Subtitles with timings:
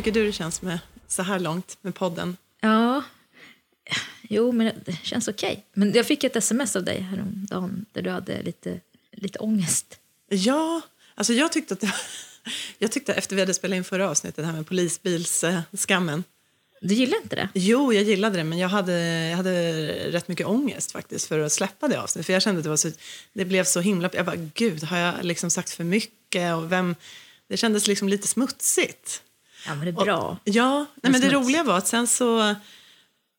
[0.00, 0.78] Tycker du det känns med
[1.08, 2.36] så här långt med podden?
[2.60, 3.02] Ja,
[4.22, 5.66] jo, men det känns okej.
[5.72, 8.80] Men jag fick ett sms av dig häromdagen där du hade lite,
[9.12, 9.98] lite ångest.
[10.28, 10.80] Ja,
[11.14, 11.94] alltså jag tyckte att det,
[12.78, 16.24] jag tyckte efter vi hade spelat in förra avsnittet, det här med polisbilsskammen.
[16.80, 17.48] Du gillar inte det?
[17.54, 21.52] Jo, jag gillade det, men jag hade, jag hade rätt mycket ångest faktiskt för att
[21.52, 22.26] släppa det avsnittet.
[22.26, 22.90] För jag kände att det, var så,
[23.32, 24.10] det blev så himla...
[24.12, 26.54] Jag bara, gud, har jag liksom sagt för mycket?
[26.54, 26.94] Och vem,
[27.48, 29.22] det kändes liksom lite smutsigt.
[29.66, 30.18] Ja, men det är bra.
[30.18, 32.54] Och, ja, nej, men det roliga var att sen så...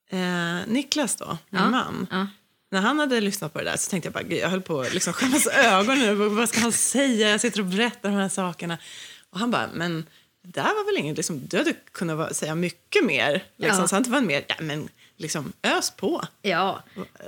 [0.10, 2.08] Eh, Niklas då, min Ja, man.
[2.12, 2.28] ja.
[2.72, 4.94] När han hade lyssnat på det där så tänkte jag bara, jag höll på att
[4.94, 6.36] liksom skämmas ögonen.
[6.36, 7.30] Vad ska han säga?
[7.30, 8.78] Jag sitter och berättar de här sakerna.
[9.30, 10.06] Och han bara, men
[10.44, 13.44] det där var väl inget, liksom, du hade kunnat säga mycket mer.
[13.58, 13.82] Liksom.
[13.82, 13.88] Ja.
[13.88, 16.26] Så han var mer, ja men liksom ös på.
[16.42, 16.84] Ja.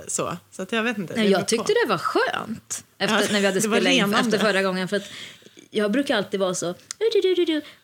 [0.08, 1.14] Så, så att jag vet inte.
[1.16, 1.78] Nej, det jag tyckte på.
[1.84, 4.88] det var skönt efter, Ja, när vi hade det spelat in efter förra gången.
[4.88, 5.08] För att
[5.74, 6.74] jag brukar alltid vara så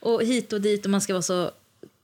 [0.00, 1.50] och hit och dit och man ska vara så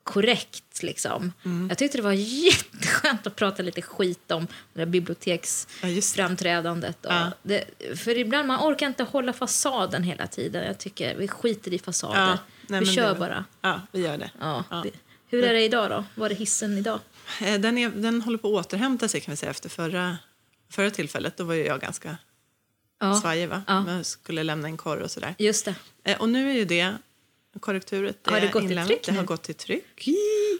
[0.02, 0.82] korrekt.
[0.82, 1.32] Liksom.
[1.44, 1.68] Mm.
[1.68, 6.96] Jag tyckte det var jätteskönt att prata lite skit om det där Ja, biblioteksframträdandet.
[7.02, 7.30] Ja.
[7.42, 7.64] det,
[7.96, 10.66] för ibland man orkar inte hålla fasaden hela tiden.
[10.66, 12.20] Jag tycker vi skiter i fasader.
[12.20, 13.44] Ja, nej, vi kör det- bara.
[13.60, 14.30] Ja, vi gör det.
[14.40, 14.64] Ja.
[14.70, 14.84] Ja.
[15.28, 16.04] Hur är det idag då?
[16.14, 17.00] Var är hissen idag?
[17.42, 20.18] Eh, Den, är, den håller på att återhämta sig kan vi säga efter förra,
[20.70, 21.36] förra tillfället.
[21.36, 22.16] Då var ju jag ganska
[22.98, 23.62] Ja, svajig va?
[23.66, 23.84] Ja.
[23.92, 25.34] Jag skulle lämna en korr och sådär.
[25.38, 25.74] just det.
[26.04, 26.94] Eh, Och nu är ju det
[27.60, 29.02] korrekturet Har det gått till inlämnat.
[29.04, 30.08] Det har gått till tryck.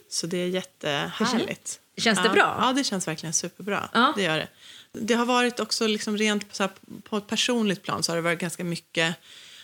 [0.08, 1.80] Så det är jättehärligt.
[1.96, 2.32] Känns det ja.
[2.32, 2.56] bra?
[2.60, 3.88] Ja, det känns verkligen superbra.
[3.92, 4.12] Ja.
[4.16, 4.48] Det gör det.
[4.92, 6.70] Det har varit också liksom rent på, här,
[7.02, 9.16] på ett personligt plan så har det varit ganska mycket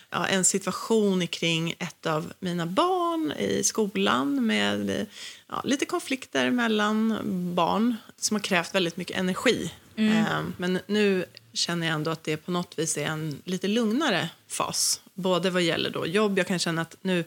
[0.09, 5.05] ja, en situation kring ett av mina barn i skolan med
[5.49, 7.19] ja, lite konflikter mellan
[7.55, 9.71] barn som har krävt väldigt mycket energi.
[9.95, 14.29] Eh, Men nu känner jag ändå att det på något vis är en lite lugnare
[14.47, 15.01] fas.
[15.13, 17.25] Både vad gäller då jobb, jag kan känna att nu,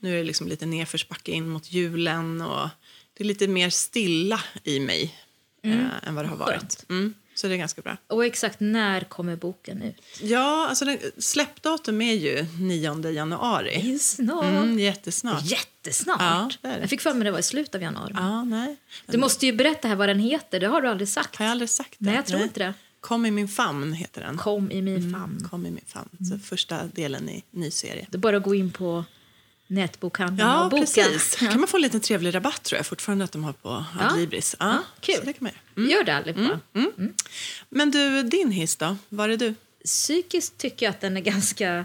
[0.00, 2.68] nu är det liksom lite nedförsbacke in mot julen och
[3.14, 5.14] det är lite mer stilla i mig
[5.62, 6.84] eh, än vad det har varit.
[6.88, 7.96] Mm, så det är ganska bra.
[8.06, 10.02] Och exakt när kommer boken ut?
[10.22, 13.80] Ja, alltså den, släppdatum är ju 9 januari.
[13.82, 14.44] Det är snart.
[14.44, 15.44] Mm, jättesnart.
[15.44, 16.20] Jättesnart.
[16.20, 16.80] Ja, det det.
[16.80, 18.12] Jag fick för mig det var i slutet av januari.
[18.16, 18.76] Ja, nej.
[19.06, 20.60] Du måste ju berätta här vad den heter.
[20.60, 21.36] Det har du aldrig sagt.
[21.36, 22.06] Har jag aldrig sagt det?
[22.06, 22.74] Nej, jag tror inte det.
[23.06, 24.36] Kom i min famn heter den.
[24.36, 25.48] Kom i min famn.
[25.50, 26.08] Kom i min famn.
[26.30, 28.06] Så första delen i ny serie.
[28.10, 29.04] Det är bara att gå in på
[29.66, 30.80] nätbokhandeln Ja, och boka.
[30.82, 31.38] precis.
[31.40, 31.48] Ja.
[31.50, 33.84] kan man få en liten trevlig rabatt tror jag fortfarande att de har på.
[34.00, 34.56] Adlibris.
[34.60, 35.14] Ja, Ja, kul.
[35.14, 35.52] Så det kan man
[35.86, 35.90] göra.
[35.90, 36.60] Gör det allihopa.
[37.68, 38.96] Men du, din hiss då?
[39.08, 39.54] Var är du?
[39.84, 41.84] Psykiskt tycker jag att den är ganska,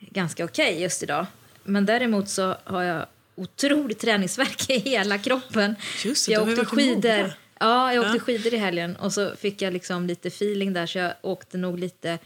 [0.00, 1.26] ganska okej just idag.
[1.64, 5.74] Men däremot så har jag otrolig träningsvärk i hela kroppen.
[6.04, 7.22] Just det, jag åkte skidor.
[7.22, 7.32] Mora.
[7.60, 8.20] Ja, jag åkte Ja.
[8.22, 11.78] skidor i helgen och så fick jag liksom lite feeling där så jag åkte nog
[11.78, 12.18] lite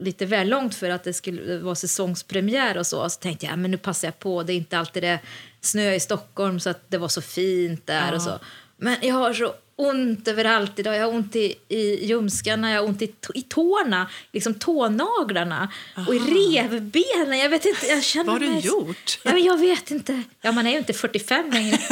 [0.00, 3.10] lite väl långt för att det skulle vara säsongspremiär och så.
[3.10, 4.42] Så tänkte jag, ja, men nu passar jag på.
[4.42, 5.18] Det är inte alltid det
[5.60, 8.38] snö i Stockholm så att det var så fint där och så.
[8.76, 10.96] Men jag har så ont överallt idag.
[10.96, 15.68] Jag har ont i, i ljumskarna, jag har ont i, i tårna, liksom tånaglarna
[16.08, 17.38] och i revbenen.
[17.38, 19.18] Jag vet inte, jag känner Vad har du mig- gjort?
[19.24, 20.22] Ja, men jag vet inte.
[20.40, 21.78] Ja, man är ju inte 45 längre.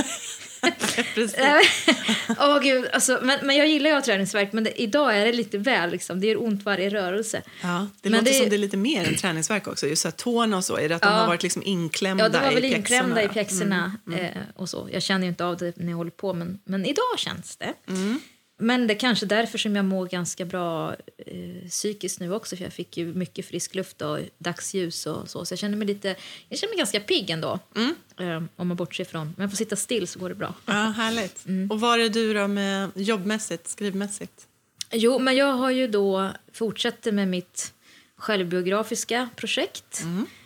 [2.39, 5.25] Åh gud, alltså, men, men jag gillar ju att ha träningsvärk men det, idag är
[5.27, 5.91] det lite väl.
[5.91, 6.21] Liksom.
[6.21, 7.43] Det gör ont varje rörelse.
[7.63, 9.87] Ja, det Men låter det- som det är lite mer än träningsverk också.
[9.87, 11.15] Just så här, tårna och så, är det att de Ja.
[11.15, 12.77] har varit liksom inklämda Ja, de var väl i pjäxorna?
[12.99, 14.89] inklämda i pjäxorna eh, och så.
[14.93, 17.73] Jag känner ju inte av det när jag håller på, men, men idag känns det.
[17.89, 18.21] Mm.
[18.59, 20.95] Men det är kanske därför som jag mår ganska bra
[21.27, 25.45] eh, psykiskt nu också, för jag fick ju mycket frisk luft och dagsljus och så.
[25.45, 26.17] Så jag känner mig lite,
[26.49, 27.59] jag känner mig ganska pigg ändå.
[27.77, 27.95] Mm.
[28.21, 30.55] Eh, om man bortser från, men får sitta still så går det bra.
[30.67, 31.47] Ja, härligt.
[31.47, 31.71] Mm.
[31.71, 34.47] Och var är du då med jobbmässigt, skrivmässigt?
[34.91, 37.73] Jo, men jag har ju då fortsatt med mitt
[38.17, 40.05] självbiografiska projekt.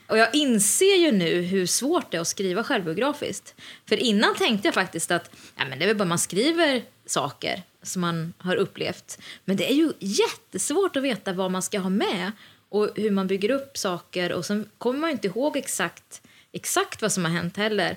[0.08, 3.54] Och jag inser ju nu hur svårt det är att skriva självbiografiskt.
[3.88, 7.62] För innan tänkte jag faktiskt att ja, men det är väl bara man skriver saker
[7.82, 9.18] som man har upplevt.
[9.44, 12.32] Men det är ju jättesvårt att veta vad man ska ha med
[12.68, 14.32] och hur man bygger upp saker.
[14.32, 16.22] Och sen kommer man ju inte ihåg exakt,
[16.52, 17.96] exakt vad som har hänt heller.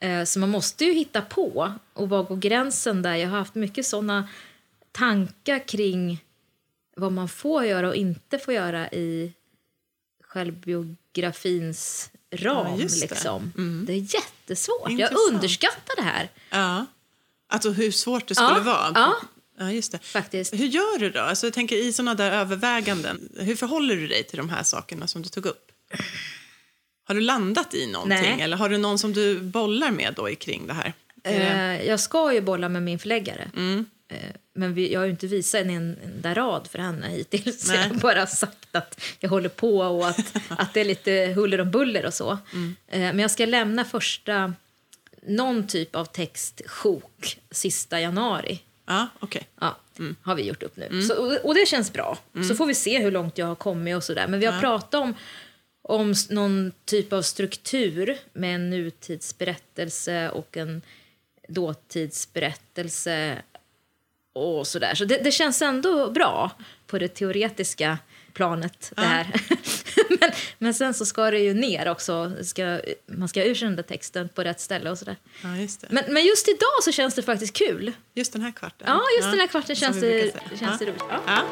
[0.00, 1.72] Eh, Så man måste ju hitta på.
[1.92, 3.14] Och var går gränsen där?
[3.14, 4.28] Jag har haft mycket såna
[4.92, 6.24] tankar kring
[6.96, 9.32] vad man får göra och inte får göra i
[10.22, 12.66] självbiografins ram.
[12.66, 13.00] Ja, det.
[13.00, 13.52] liksom.
[13.86, 14.80] det är jättesvårt.
[14.82, 15.34] Jag Intressant.
[15.34, 16.28] underskattar det här.
[16.50, 16.86] Ja.
[17.48, 18.92] Alltså hur svårt det skulle Ja, vara?
[18.94, 19.14] ja.
[19.58, 19.98] ja, just det.
[19.98, 20.54] Faktiskt.
[20.54, 21.20] Hur gör du då?
[21.20, 25.06] Alltså, jag tänker i såna där överväganden, hur förhåller du dig till de här sakerna
[25.06, 25.72] som du tog upp?
[27.04, 28.18] Har du landat i någonting?
[28.22, 28.40] Nej.
[28.40, 30.92] Eller har du någon som du bollar med då kring det här?
[31.24, 33.50] Eh, jag ska ju bolla med min förläggare.
[33.56, 33.84] Mm.
[34.08, 34.18] Eh,
[34.54, 37.68] men vi, jag har ju inte visat en enda rad för henne hittills.
[37.68, 37.78] Nej.
[37.78, 41.60] Jag har bara sagt att jag håller på och att, att det är lite huller
[41.60, 42.38] om buller och så.
[42.52, 42.76] Mm.
[42.88, 44.54] Eh, men jag ska lämna första
[45.26, 48.62] någon typ av textsjok sista januari.
[48.86, 49.48] Ja, okej.
[49.60, 49.76] Ja,
[50.22, 51.02] har vi gjort upp nu.
[51.02, 52.18] Så, och, det känns bra.
[52.48, 54.28] Så får vi se hur långt jag har kommit och sådär.
[54.28, 55.14] Men vi har pratat om,
[55.82, 60.82] om någon typ av struktur med en nutidsberättelse och en
[61.48, 63.42] dåtidsberättelse
[64.32, 64.94] och sådär.
[64.94, 66.50] Så det, det känns ändå bra
[66.86, 67.98] på det teoretiska
[68.36, 69.26] planet det här.
[70.20, 72.32] men, men sen så ska det ju ner också.
[72.44, 75.16] Ska, man ska ur sig den där texten på rätt ställe och sådär.
[75.42, 75.86] Ja, just det.
[75.90, 77.92] Men, men just idag så känns det faktiskt kul.
[78.14, 78.86] Just den här kvarten.
[78.86, 80.90] Ja, just den här kvarten känns, det, känns det ja.
[80.90, 81.02] roligt.
[81.08, 81.20] Ja.
[81.26, 81.42] Ja.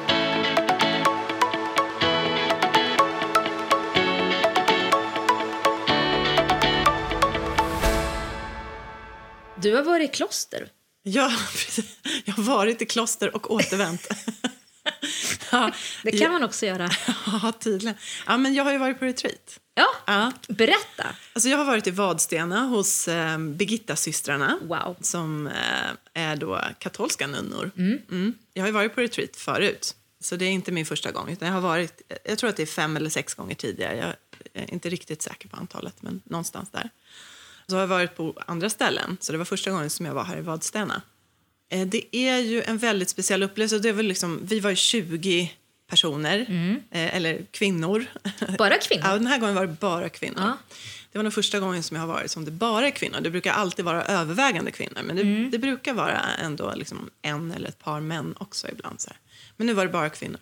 [9.56, 10.68] Du har varit i kloster.
[11.02, 11.98] Ja, precis.
[12.24, 14.08] Jag har varit i kloster och återvänt.
[15.54, 15.72] ja,
[16.02, 16.90] Det kan man också göra.
[17.26, 17.96] ja, tydligen.
[18.26, 19.58] Ja, men jag har ju varit på retreat.
[19.74, 20.32] Ja, Ja.
[20.48, 21.06] berätta.
[21.32, 24.96] Alltså jag har varit i Vadstena hos eh, Birgitta-systrarna Wow.
[25.00, 25.52] som eh,
[26.28, 27.70] är då katolska nunnor.
[27.76, 28.34] Mm.
[28.54, 31.30] Jag har ju varit på retreat förut, så det är inte min första gång.
[31.30, 33.96] Utan jag, har varit, jag tror att det är fem eller sex gånger tidigare.
[33.96, 36.90] Jag är inte riktigt säker på antalet, men någonstans där.
[37.66, 40.24] Så har jag varit på andra ställen, så det var första gången som jag var
[40.24, 41.02] här i Vadstena.
[41.68, 43.78] Eh, Det är ju en väldigt speciell upplevelse.
[43.78, 45.52] Det är väl liksom, vi var ju 20
[45.90, 46.38] personer,
[46.90, 48.06] eh, eller kvinnor.
[48.58, 49.04] Bara kvinnor?
[49.06, 50.38] Ja, den här gången var det bara kvinnor.
[50.40, 50.58] Ja.
[51.12, 53.20] Det var nog första gången som jag har varit som det bara är kvinnor.
[53.20, 55.50] Det brukar alltid vara övervägande kvinnor, men det, Mm.
[55.50, 59.00] det brukar vara ändå liksom en eller ett par män också ibland.
[59.00, 59.18] Så här.
[59.56, 60.40] Men nu var det bara kvinnor.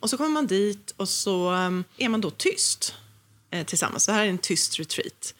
[0.00, 2.94] Och så kommer man dit och så um, är man då tyst
[3.50, 4.04] eh, tillsammans.
[4.04, 5.34] Så här är en tyst retreat.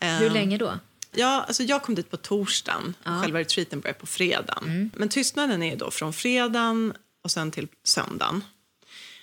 [0.00, 0.78] Eh, Hur länge då?
[1.16, 2.94] Ja, alltså jag kom dit på torsdagen.
[3.04, 3.10] Ja.
[3.10, 3.22] Mm.
[3.22, 4.90] Själva retreaten börjar på fredagen.
[4.94, 6.92] Men tystnaden är då från fredagen
[7.24, 8.44] och sen till söndagen.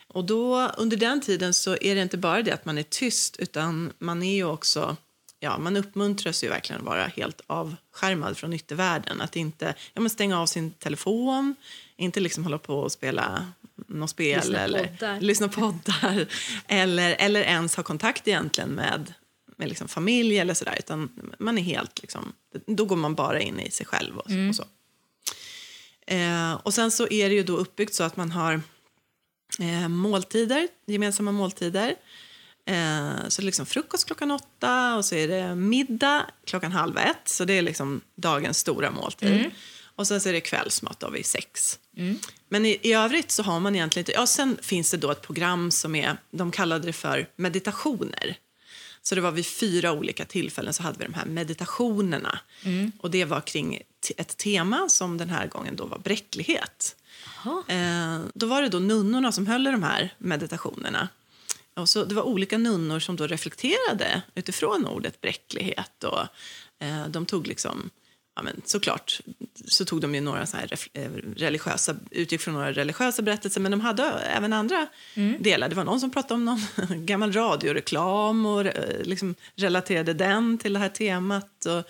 [0.07, 3.36] Och då, under den tiden så är det inte bara det att man är tyst
[3.40, 4.98] utan man är ju också
[5.40, 9.22] Ja, man uppmuntras ju verkligen att vara helt avskärmad från yttervärlden.
[9.22, 11.56] Att inte ja, men stänga av sin telefon,
[11.96, 13.48] inte liksom hålla på och spela
[13.88, 15.22] något spel Lyssna eller poddar.
[15.22, 16.25] lyssna poddar
[16.68, 19.13] eller, eller ens ha kontakt egentligen med,
[19.57, 20.75] med liksom familj eller sådär.
[20.79, 22.33] Utan man är helt liksom,
[22.67, 24.65] då går man bara in i sig själv och, och så.
[26.07, 28.61] Eh, och sen så är det ju då uppbyggt så att man har
[29.59, 31.95] eh, måltider, gemensamma måltider.
[32.65, 36.97] Eh, så det är liksom frukost klockan åtta och så är det middag klockan halv
[36.97, 37.27] ett.
[37.27, 39.29] Så det är liksom dagens stora måltid.
[39.95, 41.79] Och sen så är det kvällsmat då vid sex.
[42.50, 44.11] Men i, i övrigt så har man egentligen inte...
[44.11, 48.38] Ja, sen finns det då ett program som är, de kallade det för meditationer.
[49.03, 52.39] Så det var vid fyra olika tillfällen så hade vi de här meditationerna.
[53.00, 53.81] Och det var kring
[54.17, 56.95] ett tema som den här gången då var bräcklighet.
[57.67, 61.07] Eh, då var det då nunnorna som höll i de här meditationerna.
[61.75, 66.03] Och så, det var olika nunnor som då reflekterade utifrån ordet bräcklighet.
[66.03, 66.21] Och,
[66.85, 67.89] eh, de tog liksom,
[68.35, 69.19] ja, men, såklart,
[69.65, 73.71] så tog de ju några så här eh, religiösa, utgick från några religiösa berättelser, men
[73.71, 74.88] de hade även andra
[75.39, 75.69] delar.
[75.69, 80.74] Det var någon som pratade om någon gammal radioreklam och eh, liksom relaterade den till
[80.74, 81.65] det här temat.
[81.65, 81.83] Och,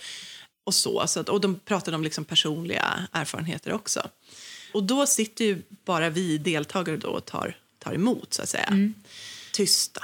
[0.64, 1.08] och så.
[1.08, 4.08] så att, och de pratade om liksom personliga erfarenheter också.
[4.74, 8.92] Och då sitter ju bara vi deltagare då och tar, tar emot, så att säga.
[9.54, 10.02] Tysta.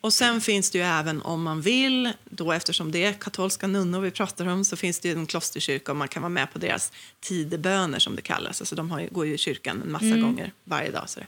[0.00, 4.00] Och sen finns det ju även om man vill, då eftersom det är katolska nunnor
[4.00, 6.58] vi pratar om, så finns det ju en klosterkyrka och man kan vara med på
[6.58, 8.60] deras tideböner som det kallas.
[8.60, 11.10] Alltså de ju, går ju i kyrkan en massa gånger varje dag.
[11.10, 11.26] Så eh,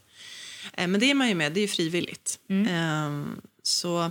[0.89, 2.39] Men det är man ju med, det är ju frivilligt.
[2.49, 3.25] Eh,
[3.63, 4.11] så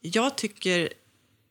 [0.00, 0.92] jag tycker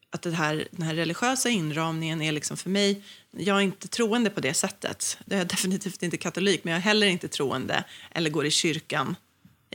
[0.10, 3.04] att det här, den här religiösa inramningen är liksom för mig...
[3.38, 5.18] Jag är inte troende på det sättet.
[5.26, 9.16] Jag är definitivt inte katolik, men jag är heller inte troende eller går i kyrkan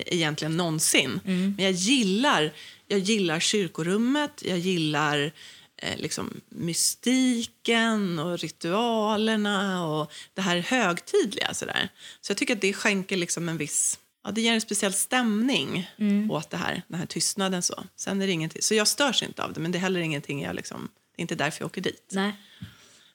[0.07, 1.21] egentligen någonsin.
[1.25, 2.53] Men jag gillar,
[2.87, 5.33] jag gillar kyrkorummet, jag gillar
[5.77, 11.55] eh, liksom mystiken och ritualerna och det här högtidliga.
[11.55, 11.89] Sådär.
[12.21, 13.99] Så jag tycker att det skänker liksom en viss...
[14.25, 15.91] Ja, det ger en speciell stämning
[16.31, 17.63] åt det här, den här tystnaden.
[17.63, 17.85] Så.
[17.97, 20.43] Sen är det ingenting, så jag störs inte av det, men det är heller ingenting
[20.43, 22.11] jag liksom, det är inte därför jag åker dit.
[22.13, 22.33] Nej.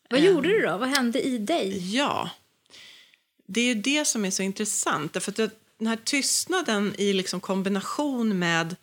[0.10, 0.78] Vad gjorde du då?
[0.78, 1.96] Vad hände i dig?
[1.96, 2.30] Ja,
[3.48, 5.14] det är ju det som är så intressant.
[5.14, 8.76] Därför att den här tystnaden i liksom kombination med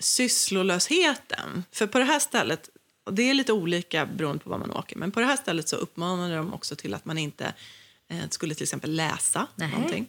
[0.00, 1.64] sysslolösheten.
[1.72, 2.70] För på det här stället,
[3.04, 5.68] och det är lite olika beroende på var man åker, men på det här stället
[5.68, 7.54] så uppmanade de också till att man inte
[8.08, 9.72] eh, skulle till exempel läsa Nähä.
[9.72, 10.06] någonting.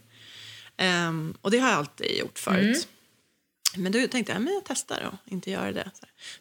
[0.78, 2.88] Ehm, och det har jag alltid gjort förut.
[3.78, 5.92] Men då tänkte jag, men jag testar och inte göra det.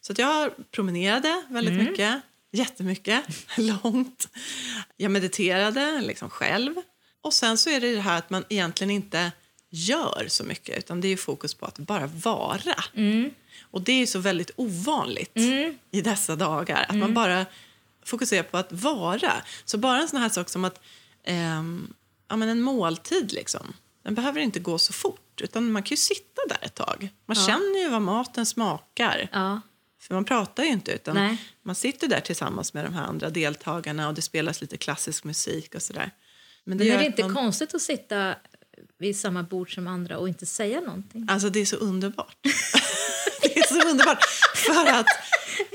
[0.00, 2.20] Så, att jag promenerade väldigt mycket,
[2.52, 3.24] jättemycket,
[3.56, 4.28] långt.
[4.96, 6.74] Jag mediterade liksom själv.
[7.20, 9.32] Och sen så är det det här att man egentligen inte
[9.70, 12.74] gör så mycket, utan det är ju fokus på att bara vara.
[13.70, 15.36] Och det är ju så väldigt ovanligt
[15.90, 17.46] i dessa dagar, att man bara
[18.04, 19.32] fokusera på att vara.
[19.64, 20.80] Så bara en sån här sak som att
[21.24, 21.94] ehm,
[22.28, 23.72] ja, men en måltid, liksom,
[24.02, 25.40] den behöver inte gå så fort.
[25.40, 27.08] Utan man kan ju sitta där ett tag.
[27.26, 27.46] Man Ja.
[27.46, 29.28] känner ju vad maten smakar.
[29.32, 29.60] Ja.
[30.00, 31.36] För man pratar ju inte, utan Nej.
[31.62, 35.74] man sitter där tillsammans med de här andra deltagarna och det spelas lite klassisk musik
[35.74, 36.10] och sådär.
[36.64, 38.34] Men Men är det inte man- konstigt att sitta
[38.98, 41.26] vid samma bord som andra och inte säga någonting?
[41.30, 42.36] Alltså det är så underbart.
[43.42, 44.24] det är så underbart.
[44.54, 45.06] För att,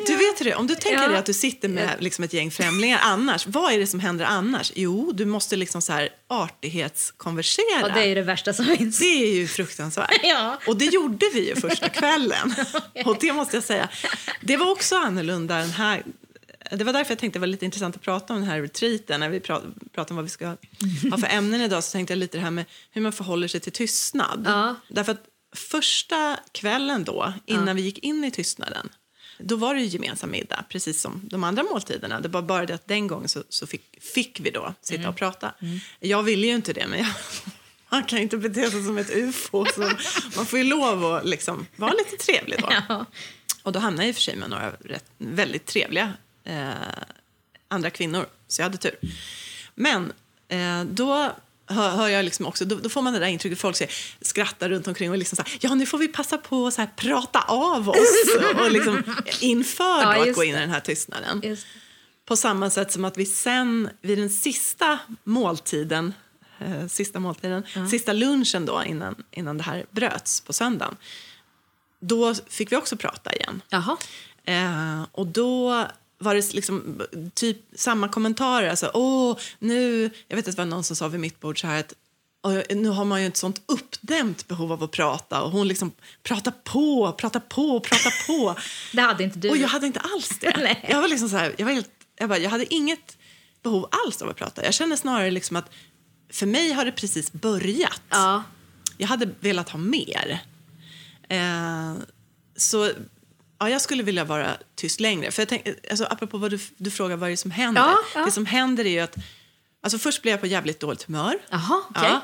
[0.08, 1.08] du vet hur det är, om du tänker Ja.
[1.08, 4.26] dig att du sitter med liksom ett gäng främlingar annars, vad är det som händer
[4.26, 4.72] annars?
[4.76, 7.66] Jo, du måste liksom så här artighetskonversera.
[7.82, 9.00] Ja, det är ju det värsta som finns.
[9.00, 10.10] Det är ju fruktansvärt.
[10.24, 10.60] Ja.
[10.68, 12.56] Och det gjorde vi ju första kvällen.
[13.06, 13.90] Och det måste jag säga,
[14.42, 16.04] det var också annorlunda den här
[16.78, 19.20] det var därför jag tänkte det var lite intressant att prata om den här retreaten.
[19.20, 20.48] När vi pra- pratade om vad vi ska
[21.12, 23.60] ha för ämnen idag så tänkte jag lite det här med hur man förhåller sig
[23.60, 24.44] till tystnad.
[24.46, 24.76] Ja.
[24.88, 25.26] Därför att
[25.56, 28.90] första kvällen då, innan vi gick in i tystnaden,
[29.40, 32.20] då var det ju gemensam middag, precis som de andra måltiderna.
[32.22, 35.16] Det var bara det att den gången så, så fick, fick vi då sitta och
[35.16, 35.54] prata.
[36.00, 37.08] Jag ville ju inte det, men jag,
[37.90, 39.66] man kan inte bete sig som ett ufo.
[39.76, 39.82] Så
[40.36, 42.70] man får ju lov att liksom vara lite trevlig då.
[42.90, 43.06] Ja.
[43.64, 46.14] Och då hamnade jag i och för sig med några rätt, väldigt trevliga
[46.44, 46.74] eh,
[47.68, 48.96] andra kvinnor, så jag hade tur.
[49.76, 50.14] Men
[50.48, 51.32] eh, då
[51.68, 54.70] hör, hör jag liksom också, då, då får man det där intrycket, folk säger, skrattar
[54.70, 56.90] runt omkring och liksom så här, ja nu får vi passa på att så här,
[56.96, 57.98] prata av oss
[58.56, 59.04] och liksom,
[59.42, 61.58] inför Ja, att gå in i den här tystnaden.
[62.26, 66.14] På samma sätt som att vi sen vid den sista måltiden,
[66.60, 70.98] eh, sista måltiden, sista lunchen då innan, innan det här bröts på söndagen,
[72.00, 73.62] då fick vi också prata igen.
[74.46, 75.88] Eh, och då
[76.24, 77.02] var det liksom
[77.34, 78.70] typ samma kommentarer.
[78.70, 81.68] Alltså, Åh, nu, jag vet att det var någon som sa vid mitt bord så
[81.68, 81.94] här att
[82.44, 85.42] "Åh, nu har man ju ett sånt uppdämt behov av att prata.
[85.42, 85.92] Och hon liksom
[86.24, 88.56] pratar på, pratar på, pratar på.
[88.94, 89.50] Det hade inte du.
[89.50, 90.78] Och jag hade inte alls det.
[90.90, 93.18] Jag var liksom så här, jag, var helt, jag, bara, jag hade inget
[93.64, 94.66] behov alls av att prata.
[94.66, 95.70] Jag känner snarare liksom att
[96.32, 98.02] för mig har det precis börjat.
[98.10, 98.44] Ja.
[98.98, 100.40] Jag hade velat ha mer.
[101.30, 101.94] Eh,
[102.56, 102.90] så
[103.64, 105.32] ja, jag skulle vilja vara tyst längre.
[105.32, 107.82] För jag tänk, alltså, apropå vad du, du frågar vad det som händer.
[107.82, 108.26] Ja, ja.
[108.26, 109.16] Det som händer är att...
[109.84, 111.34] Alltså först blev jag på jävligt dåligt humör.
[111.50, 112.10] Jaha, okej.
[112.10, 112.22] Ja.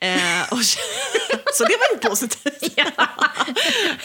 [0.00, 0.62] Eh, och,
[1.54, 2.78] så det var ju positivt.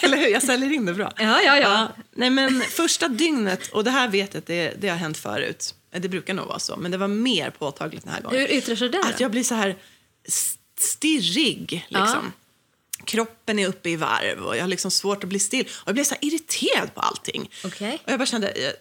[0.02, 0.28] Eller hur?
[0.28, 1.12] Jag säljer in det bra.
[1.18, 1.92] Ja, ja, ja.
[2.12, 5.76] Nej, men första dygnet, och det här vet jag att det, det har hänt förut.
[5.92, 8.40] Det brukar nog vara så, men det var mer påtagligt den här gången.
[8.40, 9.00] Hur yttrar sig det?
[9.04, 9.76] Att jag blir så här
[10.28, 12.32] st- stirrig, liksom.
[13.06, 15.66] Kroppen är uppe i varv och jag har liksom svårt att bli still.
[15.72, 17.50] Och jag blev så irriterad på allting.
[17.66, 18.02] Okej.
[18.06, 18.72] Och jag bara kände, eh,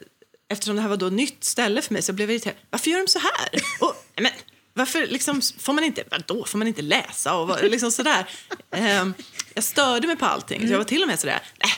[0.53, 2.57] eftersom det här var då nytt ställe för mig så blev jag irriterad.
[2.71, 3.49] Varför gör de så här?
[3.81, 4.33] Och, men,
[4.75, 7.35] varför liksom, får man inte, vadå, får man inte läsa?
[7.35, 8.29] Och vad- liksom sådär.
[8.71, 9.15] Ehm,
[9.55, 10.67] jag störde mig på allting.
[10.67, 11.71] Så jag var till och med sådär, äh,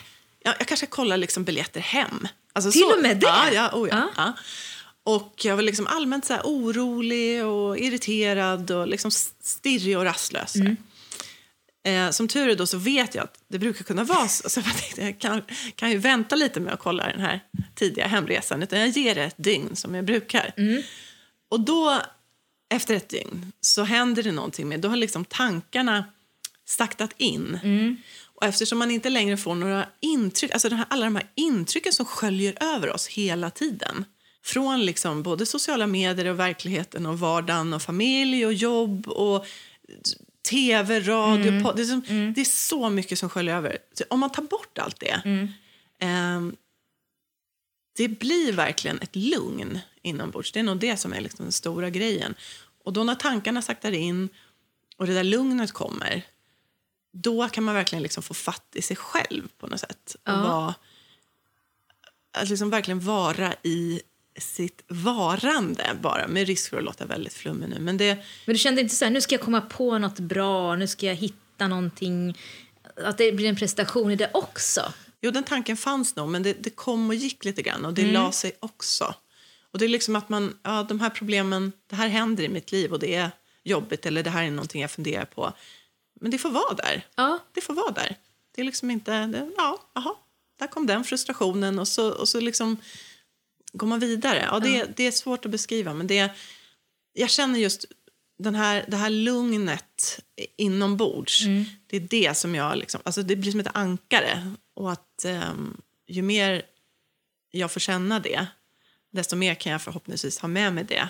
[0.43, 2.29] jag, jag kanske kollar liksom biljetter hem.
[2.53, 3.27] Alltså, Till så, och med det?
[3.27, 4.11] Ja, ja, oh, ja, Ja.
[4.17, 4.33] ja.
[5.05, 9.11] Och jag var liksom allmänt så orolig och irriterad och liksom
[9.43, 10.55] stirrig och rastlös.
[10.57, 10.77] Mm.
[11.85, 14.49] Eh, som tur är då så vet jag att det brukar kunna vara så.
[14.49, 15.43] Så jag tänkte jag kan,
[15.77, 17.41] kan ju vänta lite med att kolla den här
[17.75, 18.63] tidiga hemresan.
[18.63, 20.53] Utan jag ger det ett dygn som jag brukar.
[20.57, 20.83] Mm.
[21.49, 22.01] Och då,
[22.75, 24.81] efter ett dygn, så händer det någonting med...
[24.81, 26.05] Då har liksom tankarna
[26.65, 27.59] saktat in.
[27.63, 27.97] Mm.
[28.35, 32.07] Och eftersom man inte längre får några intryck, alltså här, alla de här intrycken som
[32.07, 34.05] sköljer över oss hela tiden.
[34.45, 39.47] Från liksom både sociala medier och verkligheten och vardagen och familj och jobb och
[40.53, 41.77] tv, radio, podd.
[41.77, 43.79] Det, är som, det är så mycket som sköljer över.
[43.93, 45.23] Så om man tar bort allt det,
[45.99, 46.57] ehm,
[47.97, 50.53] det blir verkligen ett lugn inombords.
[50.53, 52.35] Det är nog det som är liksom den stora grejen.
[52.85, 54.29] Och då när tankarna saktar in
[54.97, 56.23] och det där lugnet kommer,
[57.13, 60.15] då kan man verkligen liksom få fatt i sig själv på något sätt.
[60.25, 60.43] Och Ja.
[60.43, 60.75] vara,
[62.33, 64.03] att liksom verkligen vara i
[64.39, 67.79] sitt varande bara, med risk för att låta väldigt flummig nu.
[67.79, 68.15] Men det,
[68.47, 71.07] Men du kände inte så här, nu ska jag komma på något bra, nu ska
[71.07, 72.39] jag hitta någonting,
[72.97, 74.93] att det blir en prestation i det också?
[75.21, 78.13] Jo, den tanken fanns nog, men det, det kom och gick lite grann och det
[78.13, 79.15] la sig också.
[79.73, 82.73] Och det är liksom att man, ja, de här problemen, det här händer i mitt
[82.73, 83.31] liv och det är
[83.63, 85.53] jobbigt eller det här är någonting jag funderar på.
[86.21, 87.07] Men det får vara där.
[87.15, 87.39] Ja.
[87.53, 88.17] Det får vara där.
[88.55, 90.19] Det är liksom inte, det, ja, aha,
[90.59, 92.77] där kom den frustrationen och så, och så liksom
[93.73, 94.49] går man vidare.
[94.51, 96.31] Ja, det, det är svårt att beskriva, men det,
[97.13, 97.85] jag känner just
[98.39, 100.21] den här, det här lugnet
[100.57, 101.45] inombords.
[101.87, 104.55] Det är det som jag, liksom, alltså det blir som ett ankare.
[104.75, 106.63] Och att ehm, ju mer
[107.51, 108.47] jag får känna det,
[109.11, 111.09] desto mer kan jag förhoppningsvis ha med mig det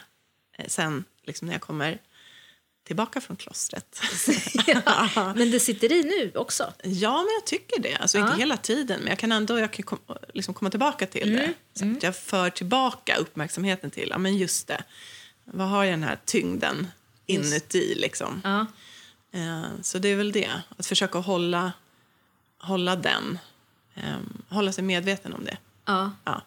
[0.58, 1.98] eh, sen liksom när jag kommer
[2.84, 4.00] tillbaka från klostret.
[4.66, 6.72] ja, men det sitter i nu också?
[6.82, 7.96] Ja, men jag tycker det.
[7.96, 8.26] Alltså ja.
[8.26, 9.98] inte hela tiden, men jag kan ändå jag kan kom,
[10.34, 11.36] liksom komma tillbaka till mm.
[11.46, 11.78] det.
[11.78, 11.98] Så mm.
[12.02, 14.84] jag för tillbaka uppmärksamheten till, ja men just det,
[15.44, 16.86] vad har jag den här tyngden
[17.26, 18.40] inuti liksom?
[18.44, 18.66] Ja.
[19.32, 21.72] Eh, så det är väl det, att försöka hålla,
[22.58, 23.38] hålla den,
[23.96, 25.56] um, hålla sig medveten om det.
[25.84, 26.10] Ja.
[26.24, 26.42] ja.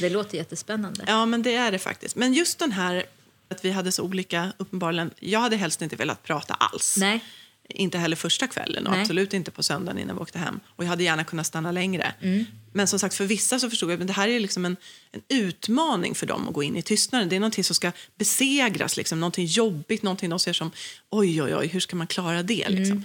[0.00, 1.04] Det låter jättespännande.
[1.06, 2.16] Ja, men det är det faktiskt.
[2.16, 3.06] Men just den här
[3.52, 6.96] att vi hade så olika, uppenbarligen, jag hade helst inte velat prata alls.
[6.96, 7.20] Nej.
[7.68, 10.60] Inte heller första kvällen och absolut inte på söndagen innan vi åkte hem.
[10.66, 12.14] Och jag hade gärna kunnat stanna längre.
[12.20, 12.44] Mm.
[12.72, 14.76] Men som sagt, för vissa så förstod jag att det här är liksom en,
[15.12, 17.28] en utmaning för dem att gå in i tystnaden.
[17.28, 20.70] Det är någonting som ska besegras, liksom, någonting jobbigt, någonting de ser som
[21.10, 22.62] oj, oj, oj, hur ska man klara det?
[22.62, 22.78] Mm.
[22.78, 23.04] Liksom.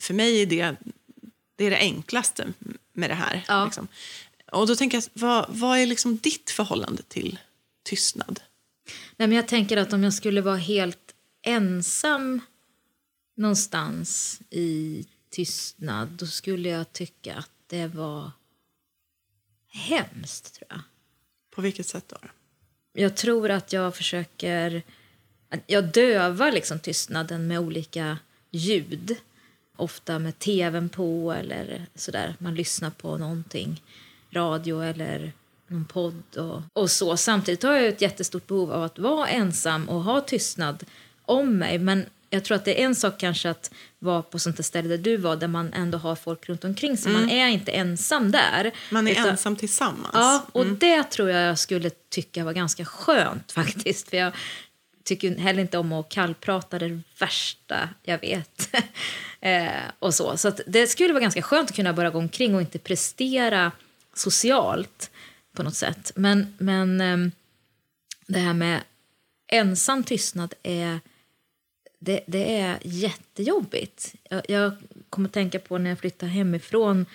[0.00, 0.76] För mig är det,
[1.56, 2.46] det är det enklaste
[2.92, 3.44] med det här.
[3.48, 3.64] Ja.
[3.64, 3.88] Liksom.
[4.52, 7.38] Och då tänker jag, vad, vad är liksom ditt förhållande till
[7.82, 8.40] tystnad?
[9.16, 12.40] Nej, men jag tänker att om jag skulle vara helt ensam
[13.34, 18.30] någonstans i tystnad då skulle jag tycka att det var
[19.68, 20.80] hemskt, tror jag.
[21.50, 22.16] På vilket sätt då?
[22.92, 24.82] Jag tror att jag försöker...
[25.66, 28.18] Jag dövar liksom tystnaden med olika
[28.50, 29.16] ljud.
[29.76, 32.34] Ofta med tvn på eller sådär.
[32.38, 33.82] Man lyssnar på någonting.
[34.30, 35.32] Radio eller
[35.68, 37.16] någon podd och, och så.
[37.16, 40.84] Samtidigt har jag ett jättestort behov av att vara ensam och ha tystnad
[41.24, 41.78] om mig.
[41.78, 44.98] Men jag tror att det är en sak kanske att vara på sånt ställe där
[44.98, 47.10] du var där man ändå har folk runt omkring sig.
[47.10, 47.22] Mm.
[47.22, 48.72] Man är inte ensam där.
[48.90, 50.10] Man är utan, ensam tillsammans.
[50.12, 50.78] Ja, och mm.
[50.78, 54.10] det tror jag jag skulle tycka var ganska skönt faktiskt.
[54.10, 54.32] För jag
[55.04, 58.74] tycker heller inte om att kallprata det värsta jag vet.
[59.40, 62.60] eh, och så så det skulle vara ganska skönt att kunna bara gå omkring och
[62.60, 63.72] inte prestera
[64.14, 65.10] socialt
[65.58, 66.12] på något sätt.
[66.14, 67.30] Men, men ehm,
[68.26, 68.82] det här med
[69.46, 71.00] ensam tystnad är,
[71.98, 74.14] det, det är jättejobbigt.
[74.30, 74.72] Jag, jag
[75.10, 77.06] kommer att tänka på när jag flyttade hemifrån,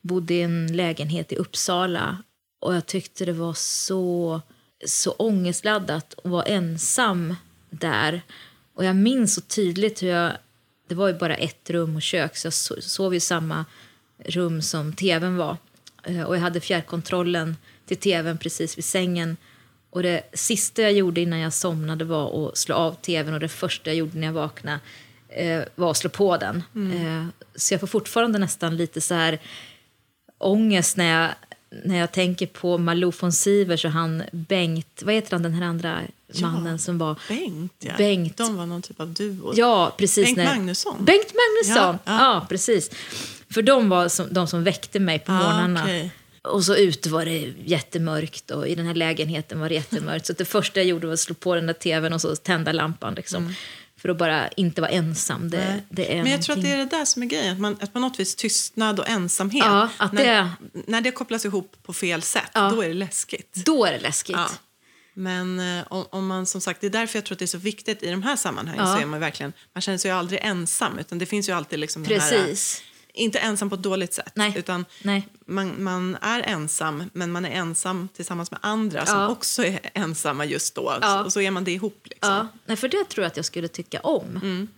[0.00, 2.22] bodde i en lägenhet i Uppsala
[2.58, 4.40] och jag tyckte det var så,
[4.86, 7.34] så ångestladdat att vara ensam
[7.70, 8.22] där.
[8.74, 10.32] Och jag minns så tydligt hur jag,
[10.88, 13.64] det var ju bara ett rum och kök så jag sov i samma
[14.18, 15.56] rum som tvn var.
[16.04, 17.56] Eh, och jag hade fjärrkontrollen
[17.88, 19.36] till tvn precis vid sängen.
[19.90, 23.48] Och det sista jag gjorde innan jag somnade var att slå av tvn och det
[23.48, 24.80] första jag gjorde när jag vaknade
[25.28, 26.62] eh, var att slå på den.
[26.74, 27.06] Mm.
[27.06, 29.38] Eh, så jag får fortfarande nästan lite så här
[30.38, 31.30] ångest när jag,
[31.84, 35.66] när jag tänker på Malou von Sivers och han Bengt, vad heter han den här
[35.66, 36.00] andra
[36.40, 37.18] mannen ja, som var...
[37.28, 37.92] Bengt, ja.
[37.98, 38.36] Bengt.
[38.36, 39.52] De var någon typ av duo.
[39.56, 40.24] Ja, precis.
[40.24, 41.04] Bengt när, Magnusson.
[41.04, 42.34] Bengt Magnusson, ja, ja.
[42.34, 42.90] ja, precis.
[43.50, 45.82] För de var som, de som väckte mig på ah, morgnarna.
[45.82, 46.10] Okay.
[46.48, 50.26] Och så ute var det jättemörkt och i den här lägenheten var det jättemörkt.
[50.26, 52.72] Så det första jag gjorde var att slå på den där tvn och så tända
[52.72, 53.14] lampan.
[53.14, 53.42] Liksom.
[53.42, 53.54] Mm.
[53.96, 55.50] För att bara inte vara ensam.
[55.50, 57.52] Det, det är Men jag tror att det är det där som är grejen.
[57.52, 59.64] Att, man, att på något vis tystnad och ensamhet.
[59.66, 60.50] Ja, att när, det...
[60.86, 62.70] när det kopplas ihop på fel sätt, ja.
[62.70, 63.54] då är det läskigt.
[63.54, 64.36] Då är det läskigt.
[64.36, 64.48] Ja.
[65.14, 67.46] Men eh, om, om, man som sagt, det är därför jag tror att det är
[67.46, 68.86] så viktigt i de här sammanhangen.
[68.86, 68.94] Ja.
[68.96, 70.98] Så är man verkligen, man känner sig ju aldrig ensam.
[70.98, 72.30] Utan det finns ju alltid liksom Precis.
[72.30, 72.54] den här
[73.18, 74.32] inte ensam på ett dåligt sätt.
[74.34, 74.52] Nej.
[74.56, 75.28] Utan Nej.
[75.46, 80.44] Man, man är ensam, men man är ensam tillsammans med andra som också är ensamma
[80.44, 80.98] just då.
[81.00, 81.24] Ja.
[81.24, 82.00] Och så är man det ihop.
[82.04, 82.32] Liksom.
[82.32, 82.48] Ja.
[82.66, 84.40] Nej, för det tror jag att jag skulle tycka om.
[84.42, 84.68] Mm.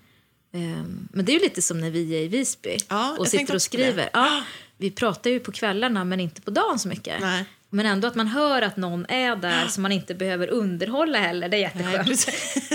[0.53, 3.55] Um, men det är ju lite som när vi är i Visby ja, och sitter
[3.55, 4.11] och skriver.
[4.13, 4.43] Ja,
[4.77, 7.21] vi pratar ju på kvällarna men inte på dagen så mycket.
[7.21, 7.45] Nej.
[7.71, 11.49] Men ändå att man hör att någon är där så man inte behöver underhålla heller.
[11.49, 12.27] Det är jätteskönt.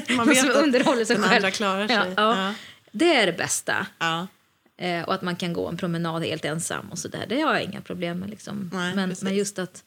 [0.07, 1.51] Nej, man vet att underhåller sig själv.
[1.51, 2.13] klarar sig.
[2.15, 2.53] Ja, ja.
[2.91, 3.87] Det är det bästa.
[3.99, 4.27] Ja.
[4.77, 7.25] Eh, och att man kan gå en promenad helt ensam och så där.
[7.29, 8.29] Det har jag inga problem med.
[8.29, 8.69] Liksom.
[8.73, 9.83] Nej, men, men just att...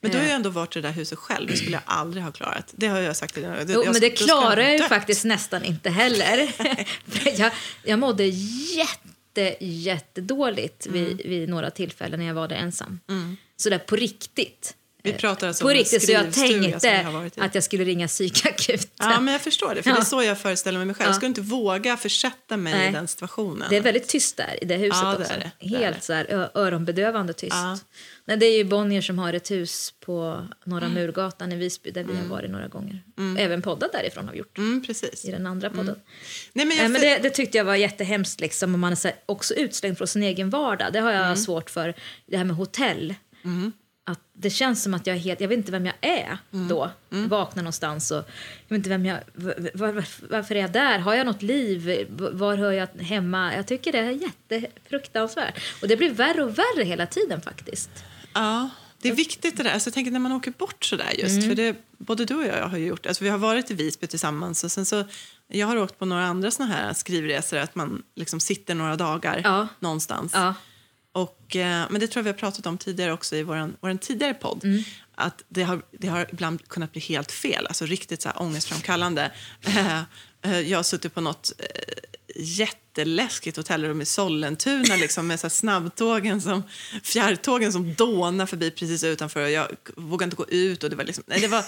[0.00, 1.48] Men du har ju eh, ändå varit i det där huset själv.
[1.50, 2.74] Det skulle jag aldrig ha klarat.
[2.76, 3.66] Det har jag sagt till dig.
[3.68, 6.54] Jo, men det klarar jag ju faktiskt nästan inte heller.
[7.38, 7.52] jag,
[7.84, 11.04] jag mådde jätte, jättedåligt mm.
[11.04, 13.00] vid, vid några tillfällen när jag var där ensam.
[13.08, 13.36] Mm.
[13.56, 14.74] Så där på riktigt.
[15.02, 18.90] Vi pratar alltså på riktigt, så jag tänkte att jag skulle ringa psykakuten.
[18.98, 19.82] Ja, men jag förstår det.
[19.82, 19.96] För ja.
[19.96, 21.04] Det är så jag föreställer mig själv.
[21.04, 21.08] Ja.
[21.08, 22.88] Jag skulle inte våga försätta mig Nej.
[22.88, 23.66] i den situationen.
[23.70, 25.32] Det är väldigt tyst där i det huset ja, det också.
[25.60, 25.68] Det.
[25.68, 27.56] Helt det så här, öronbedövande tyst.
[28.24, 30.94] Nej, det är ju Bonnier som har ett hus på Norra mm.
[30.94, 32.22] Murgatan i Visby där vi mm.
[32.22, 33.02] har varit några gånger.
[33.18, 33.36] Mm.
[33.36, 34.58] Även poddat därifrån har vi gjort.
[34.58, 35.24] Mm, precis.
[35.24, 35.88] I den andra podden.
[35.88, 36.00] Mm.
[36.52, 38.72] Nej, men, Nej, men det, det, tyckte jag var jättehemskt liksom.
[38.74, 40.92] Och man är också utslängd från sin egen vardag.
[40.92, 41.36] Det har jag mm.
[41.36, 41.94] svårt för.
[42.26, 43.14] Det här med hotell.
[44.08, 46.68] Att det känns som att jag är helt, jag vet inte vem jag är mm.
[46.68, 46.90] då.
[47.12, 47.28] Mm.
[47.28, 50.98] Vaknar någonstans och jag vet inte vem jag, var, var, varför är jag där?
[50.98, 52.06] Har jag något liv?
[52.32, 53.54] Var hör jag hemma?
[53.56, 55.62] Jag tycker det är jättefruktansvärt.
[55.82, 57.90] Och det blir värre och värre hela tiden faktiskt.
[58.34, 58.70] Ja,
[59.02, 59.70] det är viktigt det där.
[59.70, 61.48] Alltså, jag tänker när man åker bort sådär just, mm.
[61.48, 64.64] för det både du och jag har gjort, alltså vi har varit i Visby tillsammans
[64.64, 65.04] och sen så,
[65.48, 69.40] jag har åkt på några andra såna här skrivresor, att man liksom sitter några dagar
[69.44, 69.68] Ja.
[69.78, 70.32] någonstans.
[70.34, 70.54] Ja.
[71.22, 74.34] Och, eh, men det tror jag vi har pratat om tidigare också i vår, tidigare
[74.34, 74.64] podd.
[74.64, 74.82] Mm.
[75.14, 79.32] Att det har, det har ibland kunnat bli helt fel, alltså riktigt så här ångestframkallande.
[80.42, 81.66] Eh, eh, jag har suttit på något eh,
[82.36, 86.62] jätteläskigt hotellrum i Sollentuna liksom, med så snabbtågen som,
[87.02, 90.84] fjärrtågen som dånar förbi precis utanför och jag vågade inte gå ut.
[90.84, 91.64] Och det, var liksom, nej, det, var,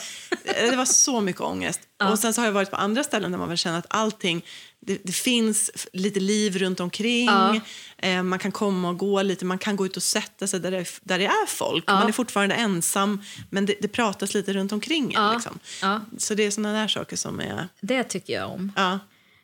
[0.70, 1.80] det var så mycket ångest.
[2.10, 4.44] Och sen så har jag varit på andra ställen där man väl känner att allting,
[4.80, 7.26] det, det finns lite liv runt omkring.
[7.26, 7.60] Ja.
[7.98, 10.70] Eh, man kan komma och gå lite, man kan gå ut och sätta sig där
[10.70, 11.84] det, är- där det är folk.
[11.86, 11.92] Ja.
[11.94, 15.12] Man är fortfarande ensam, men det, det pratas lite runt omkring.
[15.14, 15.32] Ja.
[15.32, 15.58] Liksom.
[15.82, 16.00] Ja.
[16.18, 17.68] Så det är såna där saker som är...
[17.80, 18.59] Det tycker jag om.
[18.76, 18.92] Ja.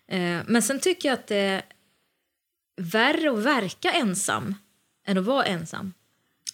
[0.08, 1.62] Eh, men sen tycker jag att det är
[2.76, 4.54] värre att verka ensam
[5.06, 5.92] än att vara ensam.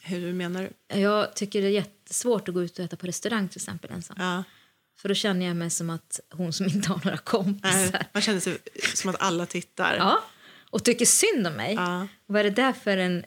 [0.00, 0.98] Hur menar du?
[1.00, 4.16] Jag tycker det är jättesvårt att gå ut och äta på restaurang till exempel ensam.
[4.20, 4.44] Ja.
[4.96, 7.92] För då känner jag mig som att hon som inte har några kompisar.
[7.92, 8.58] Nej, man känner sig
[8.94, 9.96] som att alla tittar.
[9.96, 10.22] Ja,
[10.70, 11.74] och tycker synd om mig.
[11.74, 12.08] Ja.
[12.26, 13.24] Vad är det där för en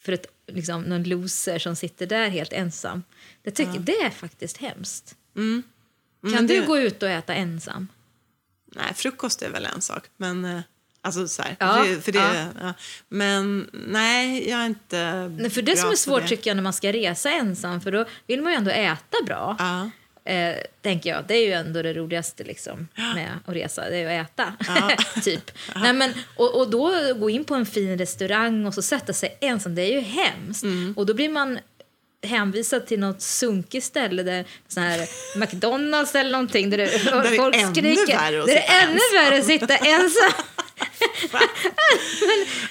[0.00, 3.02] för ett, liksom, någon loser som sitter där helt ensam?
[3.42, 5.16] Det, tycker, det är faktiskt hemskt.
[5.34, 5.62] Kan
[6.20, 7.88] Men du det- gå ut och äta ensam?
[8.74, 10.02] Nej, frukost är väl en sak.
[10.16, 10.60] Men, eh,
[11.00, 12.46] alltså, så här, Ja, för det, ja.
[12.60, 12.74] ja.
[13.08, 16.72] Men nej, jag är inte Nej, för det som är svårt tycker jag när man
[16.72, 19.56] ska resa ensam för då vill man ju ändå äta bra.
[20.24, 21.24] Eh, tänker jag.
[21.28, 24.52] Det är ju ändå det roligaste liksom, med att resa, det är att äta.
[25.22, 25.50] typ.
[25.74, 29.38] Nej, men, och, och då gå in på en fin restaurang och så sätta sig
[29.40, 30.62] ensam, det är ju hemskt.
[30.62, 30.94] Mm.
[30.96, 31.58] Och då blir man
[32.22, 37.56] hänvisad till något sunkigt ställe där sån här McDonalds eller någonting där, det, är folk
[37.56, 38.06] ännu skriker.
[38.32, 40.32] där det är ännu värre att sitta ensam.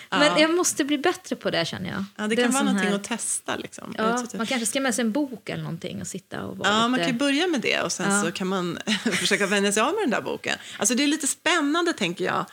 [0.10, 2.04] men men jag måste bli bättre på det känner jag.
[2.18, 3.56] Ja, det är kan vara någonting här- att testa.
[3.56, 3.96] Liksom.
[3.98, 6.80] Ja, man kanske ska med sig en bok eller någonting och sitta och vara Ja,
[6.80, 7.04] man lite...
[7.04, 8.24] kan ju börja med det och sen Ja.
[8.24, 8.80] så kan man
[9.14, 10.58] försöka vänja sig av med den där boken.
[10.78, 12.46] Alltså det är lite spännande, tänker jag,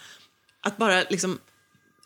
[0.62, 1.38] att bara liksom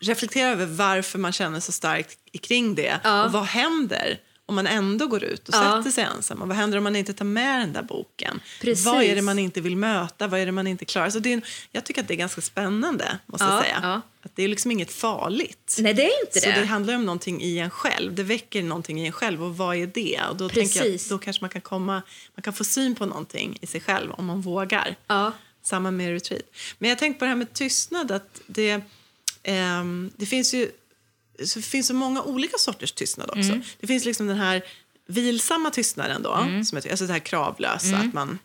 [0.01, 2.99] reflektera över varför man känner så starkt kring det.
[3.03, 3.25] Ja.
[3.25, 5.77] Och vad händer om man ändå går ut och Ja.
[5.77, 6.41] sätter sig ensam?
[6.41, 8.39] Och vad händer om man inte tar med den där boken?
[8.61, 8.85] Precis.
[8.85, 10.27] Vad är det man inte vill möta?
[10.27, 11.09] Vad är det man inte klarar?
[11.09, 13.79] Så det är, jag tycker att det är ganska spännande, måste Ja, jag säga.
[13.83, 14.01] ja.
[14.25, 15.75] Att det är liksom inget farligt.
[15.79, 16.59] Nej, det är inte Så det.
[16.59, 18.13] det handlar om någonting i en själv.
[18.15, 19.43] Det väcker någonting i en själv.
[19.43, 20.19] Och vad är det?
[20.29, 21.09] Och då tänker jag, Precis.
[21.09, 22.01] då kanske man kan komma,
[22.35, 24.95] man kan få syn på någonting i sig själv om man vågar.
[25.07, 25.31] Ja.
[25.63, 26.43] Samma med retreat.
[26.79, 28.11] Men jag tänkte på det här med tystnad.
[28.11, 28.81] Att det,
[29.43, 30.71] ehm, det finns ju
[31.47, 33.39] så finns så många olika sorters tystnad också.
[33.51, 33.61] Mm.
[33.79, 34.61] Det finns liksom den här
[35.07, 36.33] vilsamma tystnaden då.
[36.65, 37.87] Som jag, alltså det här kravlösa.
[37.87, 38.07] Mm.
[38.07, 38.39] Att man,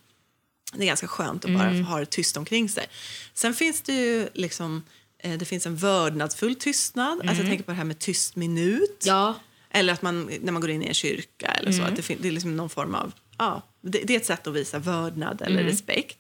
[0.72, 2.87] det är ganska skönt att bara ha det tyst omkring sig.
[3.34, 4.82] Sen finns det ju liksom,
[5.18, 7.20] eh, det finns en vördnadsfull tystnad.
[7.20, 9.06] Alltså jag tänker på det här med tyst minut.
[9.06, 9.16] Mm.
[9.16, 9.34] Ja.
[9.70, 11.80] Eller att man, när man går in i en kyrka eller Mm.
[11.80, 11.92] så.
[11.92, 14.54] Att det, det är liksom någon form av, ja, det, det är ett sätt att
[14.54, 15.70] visa vördnad eller Mm.
[15.72, 16.18] respekt.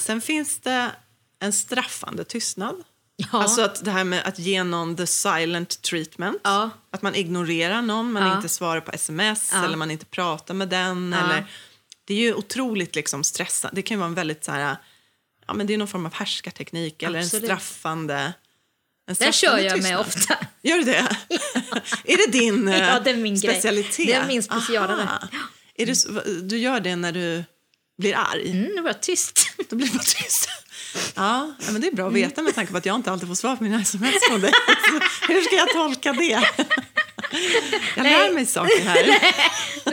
[0.00, 0.90] Sen finns det
[1.38, 2.84] en straffande tystnad.
[3.20, 3.28] Ja.
[3.42, 6.40] Alltså att det här med att ge någon the silent treatment.
[6.44, 6.70] Ja.
[6.90, 8.36] Att man ignorerar någon, man Ja.
[8.36, 11.12] inte svarar på sms eller man inte pratar med den.
[11.12, 11.46] Eller,
[12.04, 13.74] det är ju otroligt liksom stressande.
[13.74, 14.76] Det kan ju vara en väldigt så här,
[15.46, 18.32] ja men det är någon form av härskarteknik eller en straffande
[19.08, 20.00] en Den kör jag med tystnad.
[20.00, 20.36] ofta.
[20.62, 21.08] Gör du det?
[22.04, 23.54] är det din eh, Ja, det är min grej.
[23.54, 24.06] specialitet?
[24.06, 25.08] Det är min specialare.
[25.74, 27.44] Är det, du gör det när du
[27.98, 28.50] blir arg?
[28.50, 29.40] Mm, det var tyst.
[29.70, 30.48] Då blir bara tyst.
[31.14, 33.34] Ja, men det är bra att veta med tanke på att jag inte alltid får
[33.34, 34.52] svar på mina sms från dig.
[35.26, 36.24] Så Hur ska jag tolka det?
[37.96, 38.32] Jag lär Nej.
[38.32, 39.06] mig saker här.
[39.06, 39.34] Nej,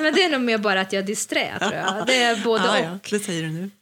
[0.04, 2.04] Men det är nog mer bara att jag är disträ, tror jag.
[2.08, 2.86] Det är både ja, och.
[2.86, 3.70] ja, det säger du nu.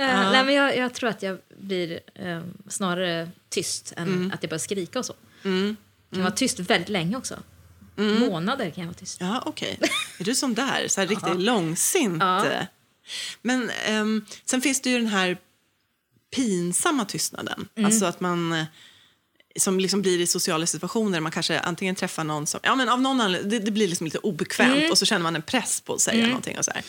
[0.00, 4.32] Eh, nej, men jag, jag tror att jag blir eh, snarare tyst än Mm.
[4.34, 5.14] att jag börjar skrika och så.
[5.42, 5.76] kan
[6.22, 7.38] vara tyst väldigt länge också.
[7.98, 8.20] Mm.
[8.20, 9.20] Månader kan jag vara tyst.
[9.20, 9.78] Ja, okej.
[10.18, 10.88] Är du som där?
[10.88, 12.22] Så här riktigt långsint?
[12.22, 12.44] Ja.
[13.42, 15.38] Men ehm, sen finns det ju den här
[16.36, 17.68] pinsamma tystnaden.
[17.74, 17.86] Mm.
[17.86, 18.64] Alltså att man eh,
[19.58, 21.20] som liksom blir i sociala situationer.
[21.20, 22.60] Man kanske antingen träffar någon som...
[22.62, 24.90] Ja, men av någon anledning, det, det blir liksom lite obekvämt Mm.
[24.90, 26.58] och så känner man en press på att säga någonting.
[26.58, 26.82] Och så här.